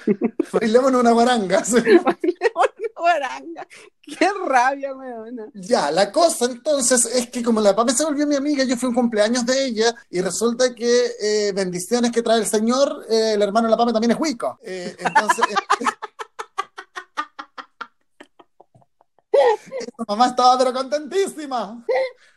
[0.53, 1.65] Bailémonos una guaranga.
[1.65, 1.77] sí.
[2.97, 3.69] Guaranga.
[4.03, 5.47] Qué rabia, weona.
[5.55, 8.87] Ya, la cosa entonces es que como la Pame se volvió mi amiga, yo fui
[8.87, 13.35] a un cumpleaños de ella y resulta que eh, bendiciones que trae el Señor, eh,
[13.35, 14.59] el hermano de la Pame también es Huico.
[14.65, 15.45] Eh, entonces,
[20.09, 21.85] mamá estaba pero contentísima.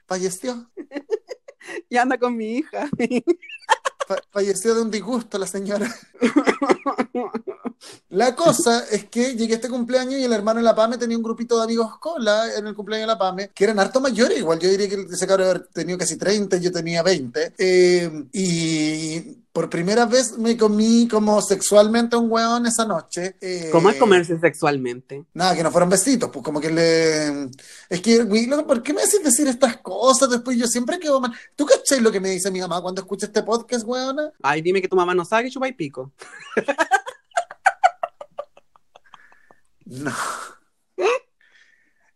[0.07, 0.69] Falleció.
[1.89, 2.89] Y anda con mi hija.
[4.07, 5.93] Fa- falleció de un disgusto la señora.
[8.09, 11.17] La cosa es que llegué a este cumpleaños y el hermano de la Pame tenía
[11.17, 14.39] un grupito de amigos cola en el cumpleaños de la Pame, que eran harto mayores,
[14.39, 17.53] igual yo diría que ese cabrón haber tenido casi 30, yo tenía 20.
[17.57, 19.19] Eh, y
[19.57, 23.37] por primera vez me comí como sexualmente a un weón esa noche.
[23.41, 25.25] Eh, ¿Cómo es comerse sexualmente?
[25.33, 27.49] Nada, que no fueron besitos, pues como que le...
[27.89, 30.57] Es que, güey, ¿por qué me haces decir estas cosas después?
[30.57, 31.33] Yo siempre quedo mal.
[31.55, 34.31] ¿Tú cachai lo que me dice mi mamá cuando escucha este podcast, weona?
[34.43, 36.11] Ay, dime que tu mamá no sabe que chupa y pico.
[39.87, 40.11] No.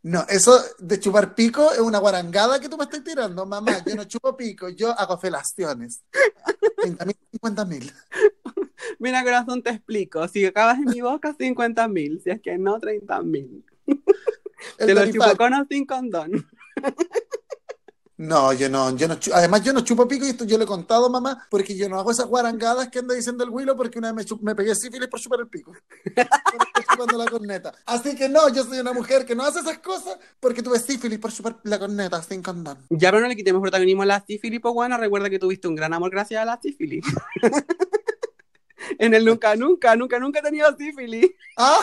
[0.04, 3.84] No, eso de chupar pico es una guarangada que tú me estás tirando, mamá.
[3.86, 6.04] Yo no chupo pico, yo hago felaciones.
[6.78, 7.94] 30 mil, 50 mil.
[9.00, 10.28] Mira, corazón, te explico.
[10.28, 12.20] Si acabas en mi boca, 50 mil.
[12.24, 13.64] Si es que no, 30 mil.
[13.86, 16.48] El Te lo chupo con o sin condón.
[18.22, 20.68] No, yo no, yo no Además, yo no chupo pico y esto yo lo he
[20.68, 24.14] contado, mamá, porque yo no hago esas guarangadas que anda diciendo el Willow porque una
[24.14, 25.74] vez me, pegué sífilis por chupar el pico.
[26.92, 27.74] Chupando la corneta.
[27.84, 31.18] Así que no, yo soy una mujer que no hace esas cosas porque tuve sífilis
[31.18, 32.78] por chupar la corneta sin condón.
[32.92, 35.74] Ya, pero no le quitemos protagonismo a la sífilis, pues bueno, recuerda que tuviste un
[35.74, 37.04] gran amor gracias a la sífilis.
[39.00, 41.32] en el nunca, nunca, nunca, nunca he tenido sífilis.
[41.58, 41.80] ¡Ah!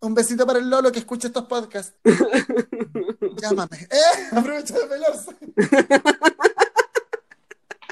[0.00, 1.94] Un besito para el Lolo que escucha estos podcasts.
[3.40, 3.76] Llámame.
[3.90, 4.28] ¡Eh!
[4.32, 5.30] Aprovecha de pelarse.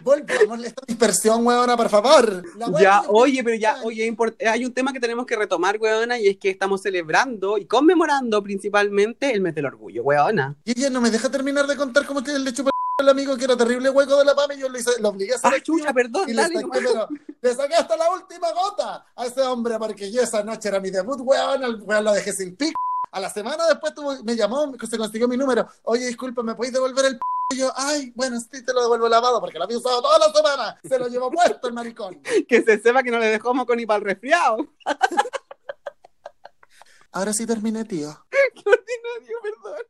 [0.02, 2.44] Volvamos a esta dispersión, huevona, por favor.
[2.78, 4.14] Ya, oye, pero ya, oye,
[4.46, 8.40] hay un tema que tenemos que retomar, weona, y es que estamos celebrando y conmemorando
[8.40, 10.54] principalmente el mes del orgullo, weona.
[10.64, 13.44] Y ella no me deja terminar de contar cómo que le chupó el amigo que
[13.46, 15.60] era terrible hueco de la pame y yo le hice, lo obligué a hacer Ah,
[15.60, 16.78] chucha, perdón, y le dale saqué, nomás.
[16.78, 17.08] pero
[17.42, 20.90] le saqué hasta la última gota a ese hombre porque yo esa noche era mi
[20.90, 22.78] debut, weón, el weón lo dejé sin pico.
[23.16, 25.66] A la semana después tuvo- me llamó, se consiguió mi número.
[25.84, 27.20] Oye, disculpa, ¿me podéis devolver el p?
[27.54, 30.30] Y yo, ay, bueno, sí, te lo devuelvo lavado porque lo había usado toda la
[30.30, 30.78] semana.
[30.86, 32.20] Se lo llevó puesto el maricón.
[32.46, 34.58] Que se sepa que no le dejó moco ni para el resfriado.
[37.12, 38.10] Ahora sí terminé, tío.
[38.30, 39.80] Qué ordinario, perdón.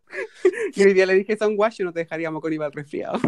[0.73, 3.19] Y hoy día le dije son guacho no te dejaría moco ni para el resfriado.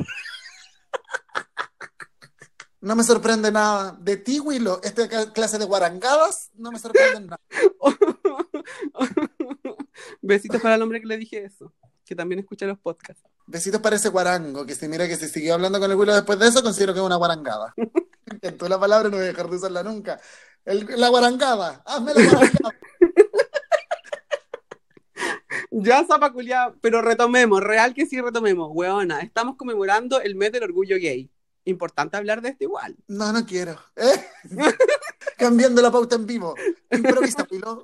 [2.81, 3.97] No me sorprende nada.
[3.99, 7.41] De ti, Willow, esta clase de guarangadas, no me sorprende nada.
[10.23, 11.73] Besitos para el hombre que le dije eso,
[12.05, 13.23] que también escucha los podcasts.
[13.47, 16.39] Besitos para ese guarango, que si mira que si siguió hablando con el Willow después
[16.39, 17.75] de eso, considero que es una guarangada.
[18.27, 20.21] Encantó la palabra, no voy a dejar de usarla nunca.
[20.65, 22.75] El- la guarangada, hazme la guarangada.
[25.71, 28.71] Ya, zapa culiá, pero retomemos, real que sí retomemos.
[28.73, 31.31] Weona, estamos conmemorando el mes del orgullo gay.
[31.65, 32.97] Importante hablar de esto igual.
[33.09, 33.79] No, no quiero.
[33.97, 34.27] ¿Eh?
[35.37, 36.55] Cambiando la pauta en vivo.
[36.91, 37.83] Improvisa, Willow.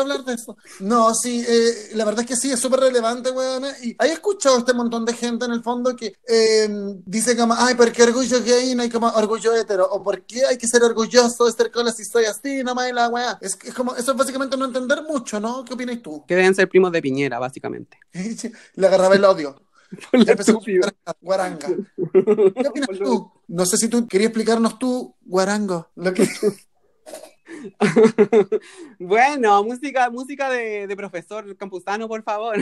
[0.00, 0.56] Hablar de eso.
[0.80, 3.64] No, sí, eh, la verdad es que sí, es súper relevante, weón.
[3.82, 6.68] Y hay escuchado este montón de gente en el fondo que eh,
[7.04, 9.88] dice como, ay, ¿por qué orgullo gay y no hay como orgullo hetero?
[9.90, 12.92] O ¿por qué hay que ser orgulloso de ser cola si soy así, no más
[12.92, 13.38] la weá?
[13.40, 15.64] Es, es como, eso es básicamente no entender mucho, ¿no?
[15.64, 16.24] ¿Qué opinas tú?
[16.26, 17.98] Que deben ser primos de Piñera, básicamente.
[18.74, 19.56] Le agarraba el odio.
[20.24, 20.88] Ya estúpido.
[21.20, 21.66] guaranga.
[21.96, 23.32] ¿Qué opinas tú?
[23.48, 26.28] No sé si tú querías explicarnos tú, guarango, lo que...
[28.98, 32.56] bueno, música, música de, de profesor campusano, por favor.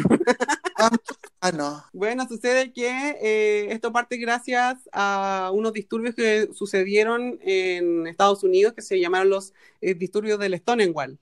[1.40, 1.84] Ah, no.
[1.92, 2.86] Bueno, sucede que
[3.20, 9.30] eh, esto parte gracias a unos disturbios que sucedieron en Estados Unidos que se llamaron
[9.30, 11.18] los eh, disturbios del Stonewall.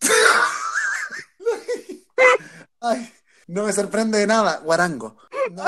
[2.80, 3.08] Ay,
[3.46, 5.16] no me sorprende de nada, guarango.
[5.50, 5.64] No,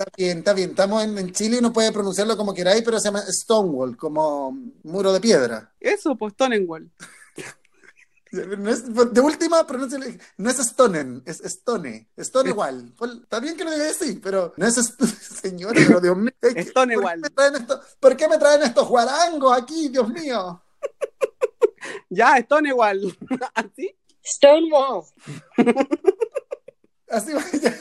[0.00, 0.70] está bien, está bien.
[0.70, 4.52] Estamos en, en Chile y no puede pronunciarlo como queráis, pero se llama Stonewall, como
[4.82, 5.72] muro de piedra.
[5.80, 6.90] Eso, pues Stonewall.
[8.32, 9.98] No es- de última, pronuncia,
[10.36, 12.08] no es Stonen, es Stone.
[12.16, 12.94] Stonewall.
[13.24, 14.76] Está bien que lo diga así, pero no es
[15.42, 16.30] señora, pero Dios mío.
[16.40, 17.20] Stonewall.
[17.22, 20.62] ¿Por qué me traen, esto- ¿por qué me traen estos guarangos aquí, Dios mío?
[22.08, 23.18] Ya, Stonewall.
[23.52, 23.96] ¿Así?
[24.24, 25.02] Stonewall.
[27.08, 27.76] Así vaya.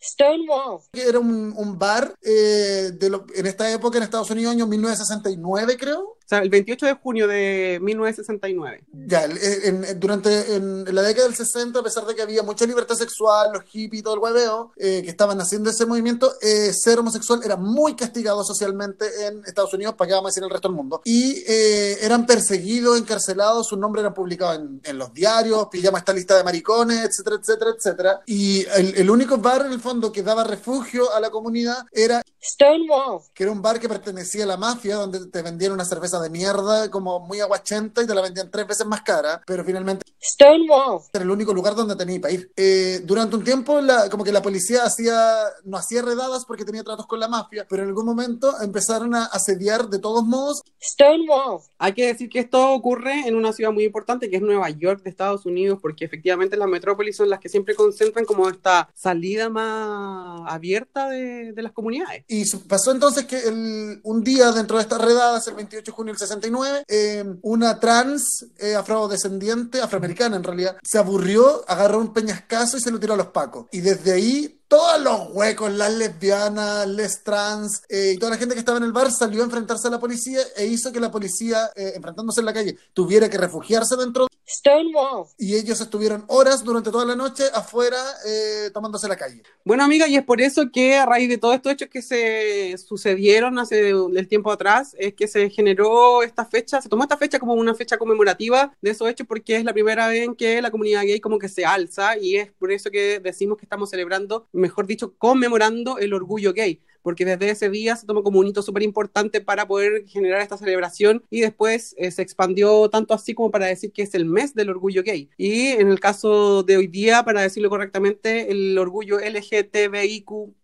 [0.00, 0.80] Stonewall.
[0.92, 5.76] era un, un bar eh, de lo- en esta época en Estados Unidos, año 1969,
[5.78, 6.17] creo.
[6.28, 8.84] O sea, el 28 de junio de 1969.
[9.06, 12.42] Ya, en- en- durante en, en la década del 60, a pesar de que había
[12.42, 16.34] mucha libertad sexual, los hippies y todo el hueveo, eh, que estaban haciendo ese movimiento,
[16.42, 20.42] eh, ser homosexual era muy castigado socialmente en Estados Unidos, para qué vamos a decir
[20.42, 21.00] en el resto del mundo.
[21.04, 26.12] Y eh, eran perseguidos, encarcelados, sus nombres eran publicados en, en los diarios, pillamos esta
[26.12, 28.20] lista de maricones, etcétera, etcétera, etcétera.
[28.26, 32.22] Y el, el único bar en el fondo que daba refugio a la comunidad era
[32.40, 33.20] Stonewall.
[33.34, 36.30] que era un bar que pertenecía a la mafia, donde te vendían una cerveza de
[36.30, 41.00] mierda como muy aguachenta y te la vendían tres veces más cara, pero finalmente Stonewall.
[41.12, 42.50] era el único lugar donde tenía para ir.
[42.56, 46.82] Eh, durante un tiempo, la- como que la policía hacía, no hacía redadas porque tenía
[46.82, 50.62] tratos con la mafia, pero en algún momento empezaron a asediar de todos modos.
[50.80, 51.60] Stonewall.
[51.78, 55.02] Hay que decir que esto ocurre en una ciudad muy importante que es Nueva York
[55.02, 59.48] de Estados Unidos, porque efectivamente las metrópolis son las que siempre concentran como esta salida
[59.48, 62.24] más abierta de, de las comunidades.
[62.28, 66.07] Y pasó entonces que el- un día dentro de estas redadas, el 28 de junio
[66.16, 72.80] 69, eh, una trans eh, afrodescendiente, afroamericana en realidad, se aburrió, agarró un peñascazo y
[72.80, 73.66] se lo tiró a los pacos.
[73.72, 78.54] Y desde ahí todos los huecos, las lesbianas, les trans eh, y toda la gente
[78.54, 81.10] que estaba en el bar salió a enfrentarse a la policía e hizo que la
[81.10, 85.26] policía, eh, enfrentándose en la calle, tuviera que refugiarse dentro Stonewall.
[85.36, 89.42] y ellos estuvieron horas durante toda la noche afuera eh, tomándose la calle.
[89.64, 92.76] Bueno, amiga, y es por eso que a raíz de todos estos hechos que se
[92.78, 97.38] sucedieron hace el tiempo atrás, es que se generó esta fecha, se tomó esta fecha
[97.38, 100.70] como una fecha conmemorativa de esos hechos porque es la primera vez en que la
[100.70, 104.48] comunidad gay como que se alza y es por eso que decimos que estamos celebrando,
[104.58, 106.82] mejor dicho, conmemorando el orgullo gay.
[107.02, 110.58] Porque desde ese día se tomó como un hito súper importante para poder generar esta
[110.58, 114.54] celebración y después eh, se expandió tanto así como para decir que es el mes
[114.54, 115.30] del orgullo gay.
[115.38, 120.54] Y en el caso de hoy día, para decirlo correctamente, el orgullo LGTBIQ+.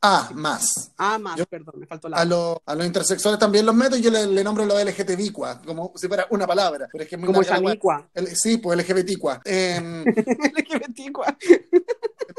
[0.00, 0.92] Ah, más.
[0.96, 2.18] Ah, más, Yo- perdón, me faltó la...
[2.18, 5.60] A, lo- a los intersexuales también los meto y yo le, le nombro los LGTBicua,
[5.62, 6.88] como si fuera una palabra.
[6.92, 7.42] Pero es que es muy Como.
[7.42, 8.08] Chanicua.
[8.34, 9.40] Sí, pues LGBTicua.
[9.44, 10.04] Eh,
[10.56, 11.36] LGBTicua.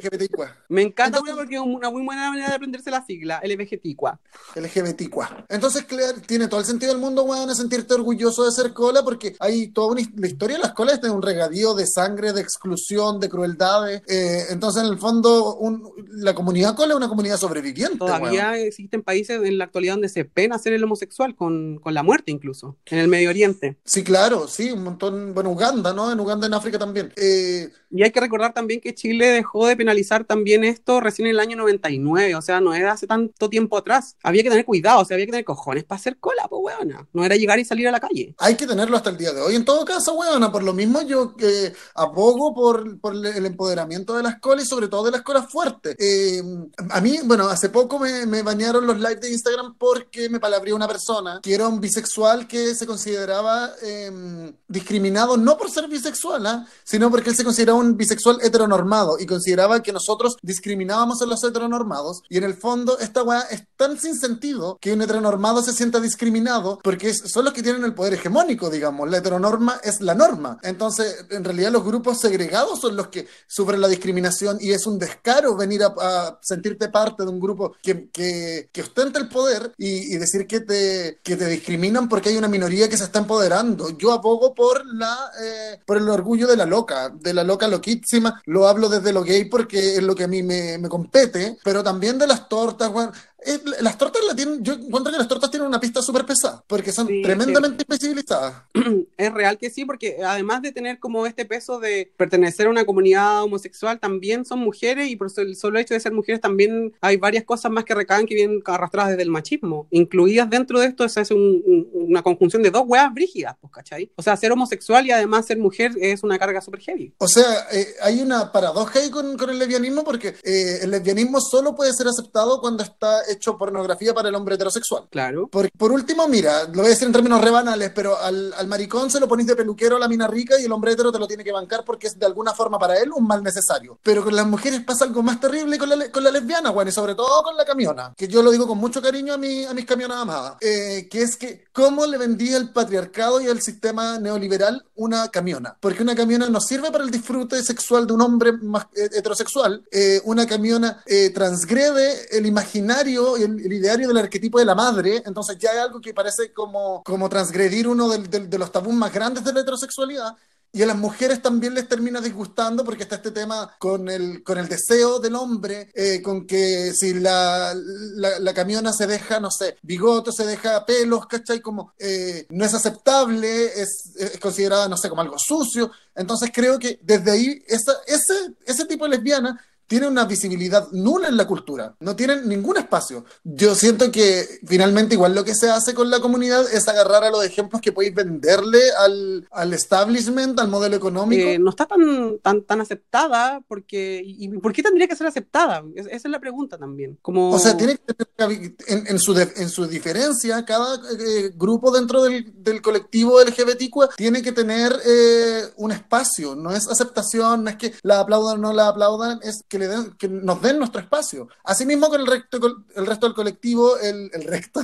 [0.01, 0.55] LGBTicua.
[0.69, 4.19] Me encanta Entonces- porque es una muy buena manera de aprenderse la sigla, LGBTicua.
[4.55, 5.45] LGBTicua.
[5.49, 9.03] Entonces, Claire, tiene todo el sentido del mundo, weón, a sentirte orgulloso de ser cola,
[9.03, 12.31] porque hay toda una, la historia de las colas es de un regadío de sangre,
[12.33, 14.01] de exclusión, de crueldades.
[14.07, 18.67] Eh, entonces, en el fondo, un- la comunidad cola es una comunidad sobreviviente, Todavía weón.
[18.67, 22.31] existen países en la actualidad donde se pena ser el homosexual con, con la muerte
[22.31, 23.77] incluso, en el Medio Oriente.
[23.85, 25.33] Sí, claro, sí, un montón.
[25.33, 26.11] Bueno, Uganda, ¿no?
[26.11, 27.11] En Uganda, en África también.
[27.15, 31.31] Eh, Y hay que recordar también que Chile dejó de penalizar también esto recién en
[31.31, 34.15] el año 99, o sea, no era hace tanto tiempo atrás.
[34.23, 37.07] Había que tener cuidado, o sea, había que tener cojones para hacer cola, pues weona.
[37.13, 38.35] No era llegar y salir a la calle.
[38.37, 39.55] Hay que tenerlo hasta el día de hoy.
[39.55, 44.23] En todo caso, weona, por lo mismo yo eh, abogo por, por el empoderamiento de
[44.23, 45.95] las colas y sobre todo de las colas fuertes.
[45.99, 46.41] Eh,
[46.89, 50.75] a mí, bueno, hace poco me, me banearon los lives de Instagram porque me palabrió
[50.75, 56.45] una persona que era un bisexual que se consideraba eh, discriminado no por ser bisexual,
[56.45, 56.67] ¿ah?
[56.83, 61.43] sino porque él se consideraba un bisexual heteronormado y consideraba que nosotros discriminábamos a los
[61.43, 65.73] heteronormados y en el fondo esta weá es tan sin sentido que un heteronormado se
[65.73, 69.09] sienta discriminado porque son los que tienen el poder hegemónico, digamos.
[69.09, 70.59] La heteronorma es la norma.
[70.63, 74.99] Entonces, en realidad los grupos segregados son los que sufren la discriminación y es un
[74.99, 79.73] descaro venir a, a sentirte parte de un grupo que, que, que ostenta el poder
[79.77, 83.19] y, y decir que te, que te discriminan porque hay una minoría que se está
[83.19, 83.97] empoderando.
[83.97, 88.41] Yo abogo por, la, eh, por el orgullo de la loca, de la loca loquísima.
[88.45, 91.83] Lo hablo desde lo gay porque es lo que a mí me, me compete, pero
[91.83, 93.11] también de las tortas, weón.
[93.45, 96.63] Eh, las tortas la tienen, yo encuentro que las tortas tienen una pista súper pesada,
[96.67, 98.63] porque son Sí, tremendamente invisibilizadas.
[99.17, 102.85] Es real que sí, porque además de tener como este peso de pertenecer a una
[102.85, 107.17] comunidad homosexual, también son mujeres y por el solo hecho de ser mujeres también hay
[107.17, 109.87] varias cosas más que recaen que vienen arrastradas desde el machismo.
[109.91, 113.73] Incluidas dentro de esto se hace un- un- una conjunción de dos huevas brígidas, pues,
[113.73, 114.09] ¿cachai?
[114.15, 117.13] O sea, ser homosexual y además ser mujer es una carga súper heavy.
[117.17, 121.39] O sea, eh, hay una paradoja ahí con, con el lesbianismo porque eh, el lesbianismo
[121.41, 125.07] solo puede ser aceptado cuando está hecho pornografía para el hombre heterosexual.
[125.09, 125.47] Claro.
[125.47, 129.09] Por, por último, mira, lo voy a decir en términos rebanales, pero al, al maricón
[129.09, 131.27] se lo ponís de peluquero a la mina rica y el hombre hetero te lo
[131.27, 133.99] tiene que bancar porque es de alguna forma para él un mal necesario.
[134.03, 136.93] Pero con las mujeres pasa algo más terrible con la, con la lesbiana, bueno, y
[136.93, 139.73] sobre todo con la camiona, que yo lo digo con mucho cariño a, mi, a
[139.73, 144.19] mis camionas amadas, eh, que es que cómo le vendía el patriarcado y el sistema
[144.19, 145.77] neoliberal una camiona.
[145.79, 149.83] Porque una camiona no sirve para el disfrute sexual de un hombre más, eh, heterosexual,
[149.91, 155.21] eh, una camiona eh, transgrede el imaginario, el, el ideario del arquetipo de la madre,
[155.25, 158.93] entonces ya hay algo que parece como, como transgredir uno del- del- de los tabús
[158.93, 160.35] más grandes de la heterosexualidad.
[160.71, 164.59] Y a las mujeres también les termina disgustando porque está este tema con el, con
[164.59, 169.49] el deseo del hombre, eh, con que si la, la, la camiona se deja, no
[169.49, 171.59] sé, bigote, se deja pelos, ¿cachai?
[171.59, 175.89] Como eh, no es aceptable, es, es considerada, no sé, como algo sucio.
[176.13, 181.27] Entonces creo que desde ahí esa, ese, ese tipo de lesbiana tiene una visibilidad nula
[181.27, 183.25] en la cultura, no tienen ningún espacio.
[183.43, 187.31] Yo siento que finalmente igual lo que se hace con la comunidad es agarrar a
[187.31, 191.43] los ejemplos que podéis venderle al, al establishment, al modelo económico.
[191.49, 194.21] Eh, no está tan, tan, tan aceptada porque...
[194.23, 195.83] ¿Y y por qué tendría que ser aceptada?
[195.95, 197.17] Es- esa es la pregunta también.
[197.21, 197.51] Como...
[197.51, 201.91] O sea, tiene que tener en, en su, de- en su diferencia, cada eh, grupo
[201.91, 206.55] dentro del, del colectivo LGBTQ tiene que tener eh, un espacio.
[206.55, 209.87] No es aceptación, no es que la aplaudan o no la aplaudan, es que, le
[209.87, 211.47] den, que nos den nuestro espacio.
[211.63, 212.59] Asimismo con el resto,
[212.95, 214.81] el resto del colectivo, el, el resto.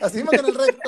[0.00, 0.80] Asimismo con el resto,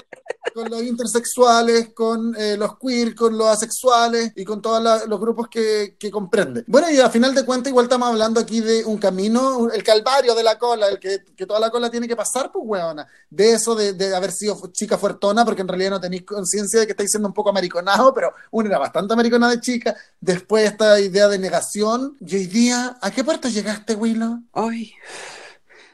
[0.54, 5.48] con los intersexuales, con eh, los queer, con los asexuales y con todos los grupos
[5.48, 6.64] que, que comprende.
[6.66, 10.34] Bueno, y a final de cuentas igual estamos hablando aquí de un camino, el calvario
[10.34, 13.06] de la cola, el que, que toda la cola tiene que pasar, pues weona.
[13.30, 16.86] De eso de, de haber sido chica fuertona, porque en realidad no tenéis conciencia de
[16.86, 19.96] que estáis siendo un poco americonado, pero uno era bastante americona de chica.
[20.20, 22.16] Después esta idea de negación.
[22.20, 24.42] Y hoy día, ¿a qué puerta llegaste, Willow?
[24.52, 24.92] Ay,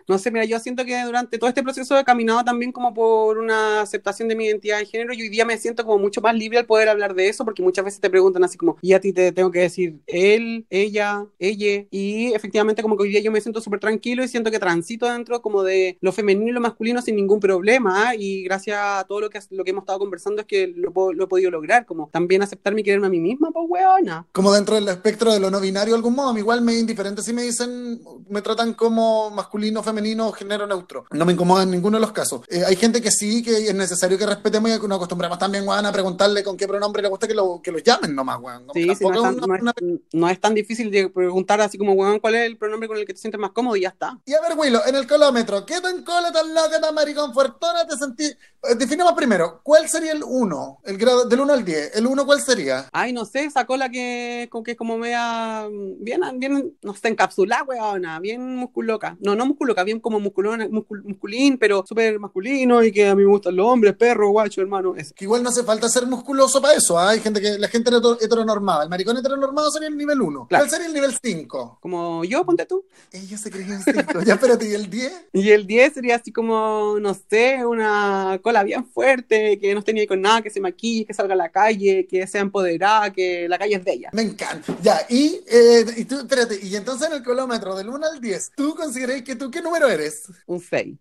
[0.06, 3.38] no sé, mira, yo siento que durante todo este proceso he caminado también como por
[3.38, 6.34] una aceptación de mi identidad de género y hoy día me siento como mucho más
[6.34, 9.00] libre al poder hablar de eso porque muchas veces te preguntan así como, y a
[9.00, 13.32] ti te tengo que decir él, ella, ella, y efectivamente como que hoy día yo
[13.32, 16.60] me siento súper tranquilo y siento que transito dentro como de lo femenino y lo
[16.60, 20.42] masculino sin ningún problema y gracias a todo lo que, lo que hemos estado conversando
[20.42, 23.50] es que lo, lo he podido lograr, como también aceptarme y quererme a mí misma,
[23.52, 24.26] pues weona.
[24.32, 27.32] como dentro del espectro de lo no binario de algún modo, igual me indiferente si
[27.32, 31.06] me dicen, me tratan como masculino, femenino o género neutro.
[31.10, 32.42] No me incomoda en ninguno de los casos.
[32.48, 35.66] Eh, hay gente que sí, que es necesario que respetemos y que nos acostumbramos también,
[35.66, 38.66] weón, a preguntarle con qué pronombre le gusta que lo, que lo llamen nomás, weón.
[38.72, 41.92] Sí, sí, no, es tan, no, es, no es tan difícil de preguntar así como,
[41.92, 43.76] weón, ¿cuál es el pronombre con el que te sientes más cómodo?
[43.76, 44.18] Y ya está.
[44.24, 47.86] Y a ver, Willow, en el colómetro, ¿qué tan cola, tan loca, tan maricón, fuertona
[47.86, 48.24] te sentí?
[48.24, 50.80] Eh, definamos primero, ¿cuál sería el 1?
[50.84, 51.96] El grado del 1 al 10.
[51.96, 52.88] ¿El 1 cuál sería?
[52.92, 55.66] Ay, no sé, esa cola que, con que es como media,
[55.98, 59.16] bien, bien, no sé, encapsulada, weona, bien musculoca.
[59.20, 63.22] No, no musculoca, bien como musculona, muscul, musculín, pero súper masculino y que a mí
[63.22, 64.94] me gustan los hombres, perro, guacho, hermano.
[65.14, 67.10] Que igual no hace falta ser musculoso para eso, ¿ah?
[67.10, 68.84] Hay gente que, la gente heter- heteronormada.
[68.84, 70.46] El maricón heteronormado sería el nivel 1.
[70.48, 70.62] Claro.
[70.64, 71.78] ¿Cuál sería el nivel 5?
[71.80, 72.84] Como yo, ponte tú.
[73.12, 74.22] Ella se creía en 5.
[74.24, 75.12] ya, espérate, ¿y el 10?
[75.34, 79.92] Y el 10 sería así como, no sé, una cola bien fuerte, que no esté
[79.92, 83.48] ni con nada, que se maquille, que salga a la calle, que sea empoderada, que
[83.48, 84.10] la calle es de ella.
[84.12, 84.74] Me encanta.
[84.82, 88.52] Ya, y, eh, y tú, espérate, y entonces en el colómetro del 1 al 10,
[88.56, 90.24] ¿tú consideráis que tú qué número eres?
[90.46, 90.96] Un 6.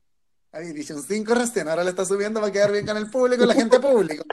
[0.51, 3.45] Ahí dice un 5 recién, ahora le está subiendo para quedar bien con el público,
[3.45, 4.23] la gente pública.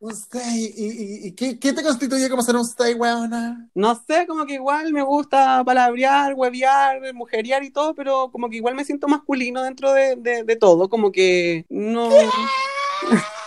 [0.00, 0.44] Un 6,
[0.76, 3.70] ¿y, y, y qué, qué te constituye como ser un 6, huevona?
[3.74, 8.56] No sé, como que igual me gusta palabrear, huevear, mujeriar y todo, pero como que
[8.56, 12.10] igual me siento masculino dentro de, de, de todo, como que no...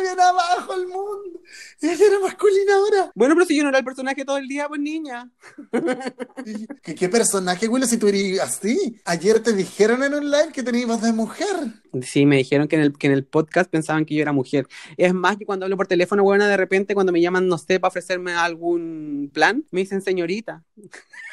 [0.00, 1.40] Bien abajo el mundo.
[1.80, 3.12] Ella era masculina ahora.
[3.14, 5.30] Bueno, pero si yo no era el personaje todo el día, pues niña.
[6.82, 9.00] ¿Qué, qué personaje, Willow, si tú eres así?
[9.04, 11.56] Ayer te dijeron en un live que tenías voz de mujer.
[12.02, 14.66] Sí, me dijeron que en, el, que en el podcast pensaban que yo era mujer.
[14.96, 17.80] Es más que cuando hablo por teléfono, buena, de repente cuando me llaman, no sé,
[17.80, 20.64] para ofrecerme algún plan, me dicen señorita.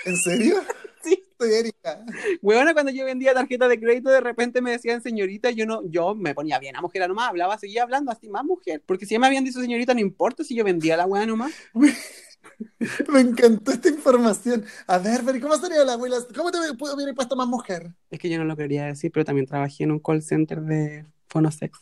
[0.06, 0.56] ¿En serio?
[1.40, 2.06] Soy Erika.
[2.42, 6.16] Huevona, cuando yo vendía tarjeta de crédito, de repente me decían señorita, yo no, yo
[6.16, 8.82] me ponía bien a mujer nomás, hablaba, seguía hablando así más mujer.
[8.86, 11.52] Porque si ya me habían dicho señorita, no importa si yo vendía la hueá nomás.
[13.08, 14.66] Me encantó esta información.
[14.88, 16.18] A ver, pero ¿cómo sería la abuela?
[16.36, 17.94] ¿Cómo te puedo hubiera puesto más mujer?
[18.10, 21.06] Es que yo no lo quería decir, pero también trabajé en un call center de
[21.28, 21.82] fonosexo.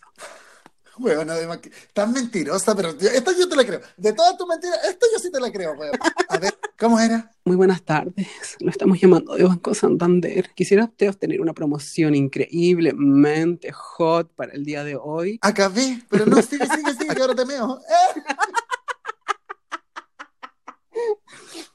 [0.98, 3.82] Weón, además que tan mentirosa, pero esta yo te la creo.
[3.98, 5.96] De todas tus mentiras, esta yo sí te la creo, weón.
[6.30, 7.32] A ver, ¿cómo era?
[7.46, 10.50] Muy buenas tardes, lo estamos llamando de Banco Santander.
[10.56, 15.38] Quisiera usted obtener una promoción increíblemente hot para el día de hoy.
[15.44, 17.80] Acabé, pero no, sigue, sigue, sigue, que ahora te meo.
[17.80, 18.22] ¡Eh!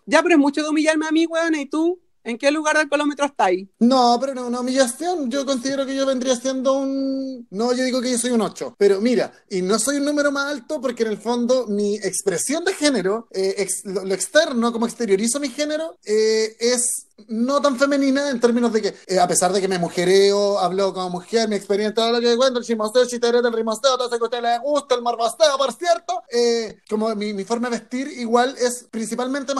[0.08, 2.00] Ya, pero es mucho de humillarme a mí, weón, ¿y tú?
[2.26, 3.68] ¿En qué lugar del colómetro estáis?
[3.78, 5.30] No, pero no, una humillación.
[5.30, 7.46] Yo considero que yo vendría siendo un...
[7.50, 8.74] No, yo digo que yo soy un 8.
[8.76, 12.64] Pero mira, y no soy un número más alto porque en el fondo mi expresión
[12.64, 17.78] de género, eh, ex- lo, lo externo, como exteriorizo mi género, eh, es no tan
[17.78, 21.48] femenina en términos de que, eh, a pesar de que me mujereo, hablo como mujer,
[21.48, 24.24] mi experiencia, todo lo que cuento, el chimosteo, el chiterete, el rimosteo, todo eso que
[24.24, 28.08] a usted le gusta, el morbosteo, por cierto, eh, como mi, mi forma de vestir
[28.18, 29.52] igual es principalmente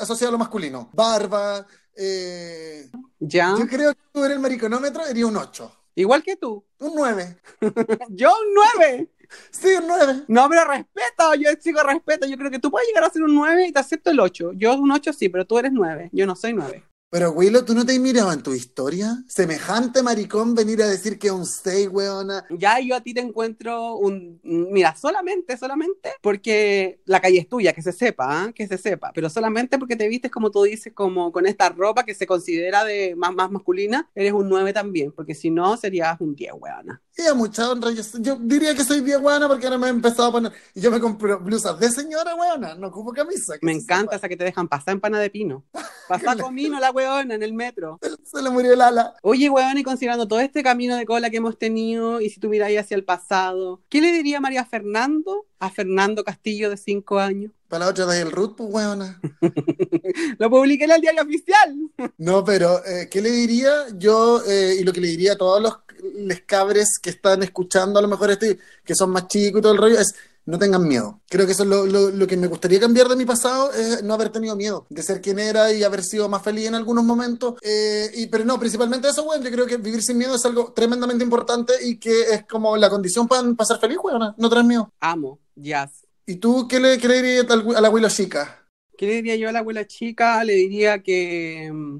[0.00, 0.88] asociada a lo masculino.
[0.94, 1.66] Barba,
[1.96, 5.72] eh, Ya, yo creo que tú eres el mariconómetro, sería un 8.
[5.94, 6.64] igual que tú.
[6.78, 7.36] Un 9.
[8.10, 9.08] Yo un 9.
[9.50, 10.24] Sí, un 9.
[10.28, 12.26] No, pero respeto, yo exijo respeto.
[12.26, 14.52] Yo creo que tú puedes llegar a ser un 9 y te acepto el 8.
[14.56, 16.10] Yo un 8 sí, pero tú eres 9.
[16.12, 16.84] Yo no soy 9.
[17.12, 19.22] Pero, Willow, ¿tú no te has mirado en tu historia?
[19.28, 22.46] Semejante maricón venir a decir que un 6, weona.
[22.48, 24.40] Ya yo a ti te encuentro un...
[24.42, 28.52] Mira, solamente, solamente porque la calle es tuya, que se sepa, ¿ah?
[28.54, 29.12] que se sepa.
[29.14, 32.82] Pero solamente porque te vistes, como tú dices, como con esta ropa que se considera
[32.82, 35.12] de más, más masculina, eres un 9 también.
[35.12, 37.02] Porque si no, serías un 10, weona.
[37.16, 39.90] Y a mucha honra, yo, yo diría que soy 10, weona, porque ahora me he
[39.90, 40.52] empezado a poner...
[40.74, 43.54] Y yo me compro blusas de señora, weona, no ocupo camisa.
[43.60, 45.64] Me encanta esa que te dejan pasar en pana de pino.
[46.08, 47.98] Pasar comino la weona en el metro.
[48.24, 49.14] Se le murió el ala.
[49.22, 52.48] Oye, weón, y considerando todo este camino de cola que hemos tenido, y si tú
[52.48, 57.52] miráis hacia el pasado, ¿qué le diría María Fernando a Fernando Castillo de 5 años?
[57.68, 59.20] Para la otra de el root, pues, weona.
[60.38, 61.76] Lo publiqué en el diario oficial.
[62.18, 64.42] No, pero eh, ¿qué le diría yo?
[64.46, 65.78] eh, y lo que le diría a todos los
[66.14, 69.72] les cabres que están escuchando, a lo mejor este, que son más chicos y todo
[69.72, 71.20] el rollo, es no tengan miedo.
[71.28, 74.02] Creo que eso es lo, lo- lo que me gustaría cambiar de mi pasado, es
[74.02, 77.04] no haber tenido miedo de ser quien era y haber sido más feliz en algunos
[77.04, 77.54] momentos.
[77.62, 80.72] Eh, y, pero no, principalmente eso, bueno, yo creo que vivir sin miedo es algo
[80.72, 84.92] tremendamente importante y que es como la condición para, ser feliz, weón, no tener miedo.
[84.98, 85.92] Amo, jazz.
[86.26, 88.66] ¿Y tú qué le, qué le dirías al- a la abuela chica?
[88.98, 90.42] ¿Qué le diría yo a la abuela chica?
[90.42, 91.98] Le diría que mm,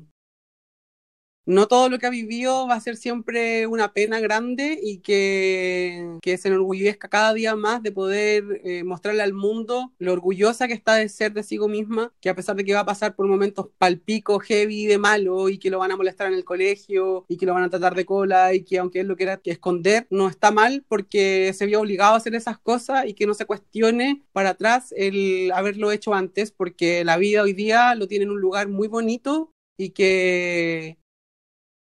[1.45, 6.18] no todo lo que ha vivido va a ser siempre una pena grande y que,
[6.22, 10.95] se enorgullezca cada día más de poder eh, mostrarle al mundo lo orgullosa que está
[10.95, 13.68] de ser de sí misma, que a pesar de que va a pasar por momentos
[13.78, 17.47] palpico, heavy, de malo y que lo van a molestar en el colegio y que
[17.47, 20.28] lo van a tratar de cola y que aunque él lo quiera que esconder, no
[20.28, 24.22] está mal porque se vio obligado a hacer esas cosas y que no se cuestione
[24.32, 28.40] para atrás el haberlo hecho antes porque la vida hoy día lo tiene en un
[28.40, 30.99] lugar muy bonito y que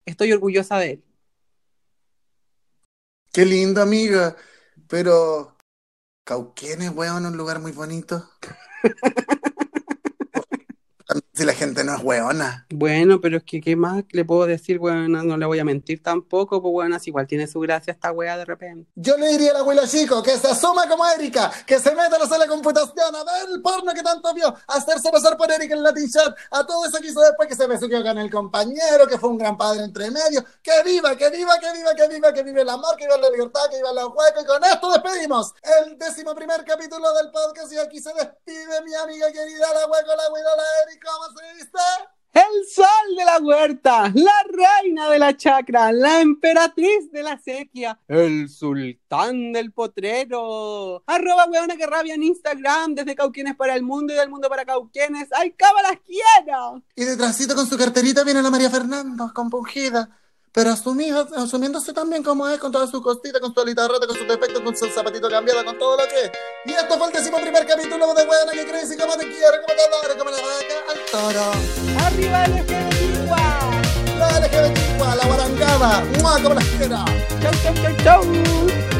[0.04, 1.04] estoy orgullosa de él.
[3.32, 4.36] Qué lindo, amiga.
[4.88, 5.56] Pero
[6.24, 8.28] Cauquenes, weón, un lugar muy bonito.
[11.40, 12.66] Si la gente no es weona.
[12.68, 15.22] Bueno, pero es que, ¿qué más le puedo decir, weona?
[15.22, 18.36] No le voy a mentir tampoco, pues, weona, si igual tiene su gracia esta wea
[18.36, 18.90] de repente.
[18.94, 22.18] Yo le diría al abuelo chico que se asuma como Erika, que se meta a
[22.18, 25.50] la sala de computación, a ver el porno que tanto vio, a hacerse pasar por
[25.50, 28.30] Erika en Latin Chat, a todo eso que hizo después, que se besuqueó con el
[28.30, 30.44] compañero, que fue un gran padre entre medio.
[30.62, 33.30] ¡Que viva, que viva, que viva, que viva, que vive el amor, que viva la
[33.30, 34.42] libertad, que viva los huecos!
[34.42, 35.54] Y con esto despedimos
[35.86, 40.14] el décimo primer capítulo del podcast y aquí se despide mi amiga querida, la hueco,
[40.14, 41.08] la huila, la Erika,
[42.32, 47.98] El sol de la huerta, la reina de la chacra, la emperatriz de la sequía,
[48.06, 51.02] el sultán del potrero.
[51.06, 54.64] Arroba weona que rabia en Instagram, desde Cauquenes para el mundo y del mundo para
[54.64, 55.28] Cauquenes.
[55.32, 56.82] ¡Ay, cámaras quiero!
[56.94, 60.19] Y detrásito con su carterita viene la María Fernanda, compungida,
[60.52, 64.16] pero asumida, asumiéndose también como es, con toda su costita, con su alita rota, con
[64.16, 66.30] sus defectos, con su zapatito cambiado, con todo lo que es.
[66.66, 69.56] Y esto fue el décimo primer capítulo de Buena que crees y como te quiero,
[69.62, 71.52] como te adoro, como la vaca al toro.
[72.04, 73.10] ¡Arriba el LGBT!
[74.18, 76.42] La LGBT, la guarangada, ¡mua!
[76.42, 77.04] como las quiero.
[77.40, 78.99] ¡Chau, chau, chau, chau!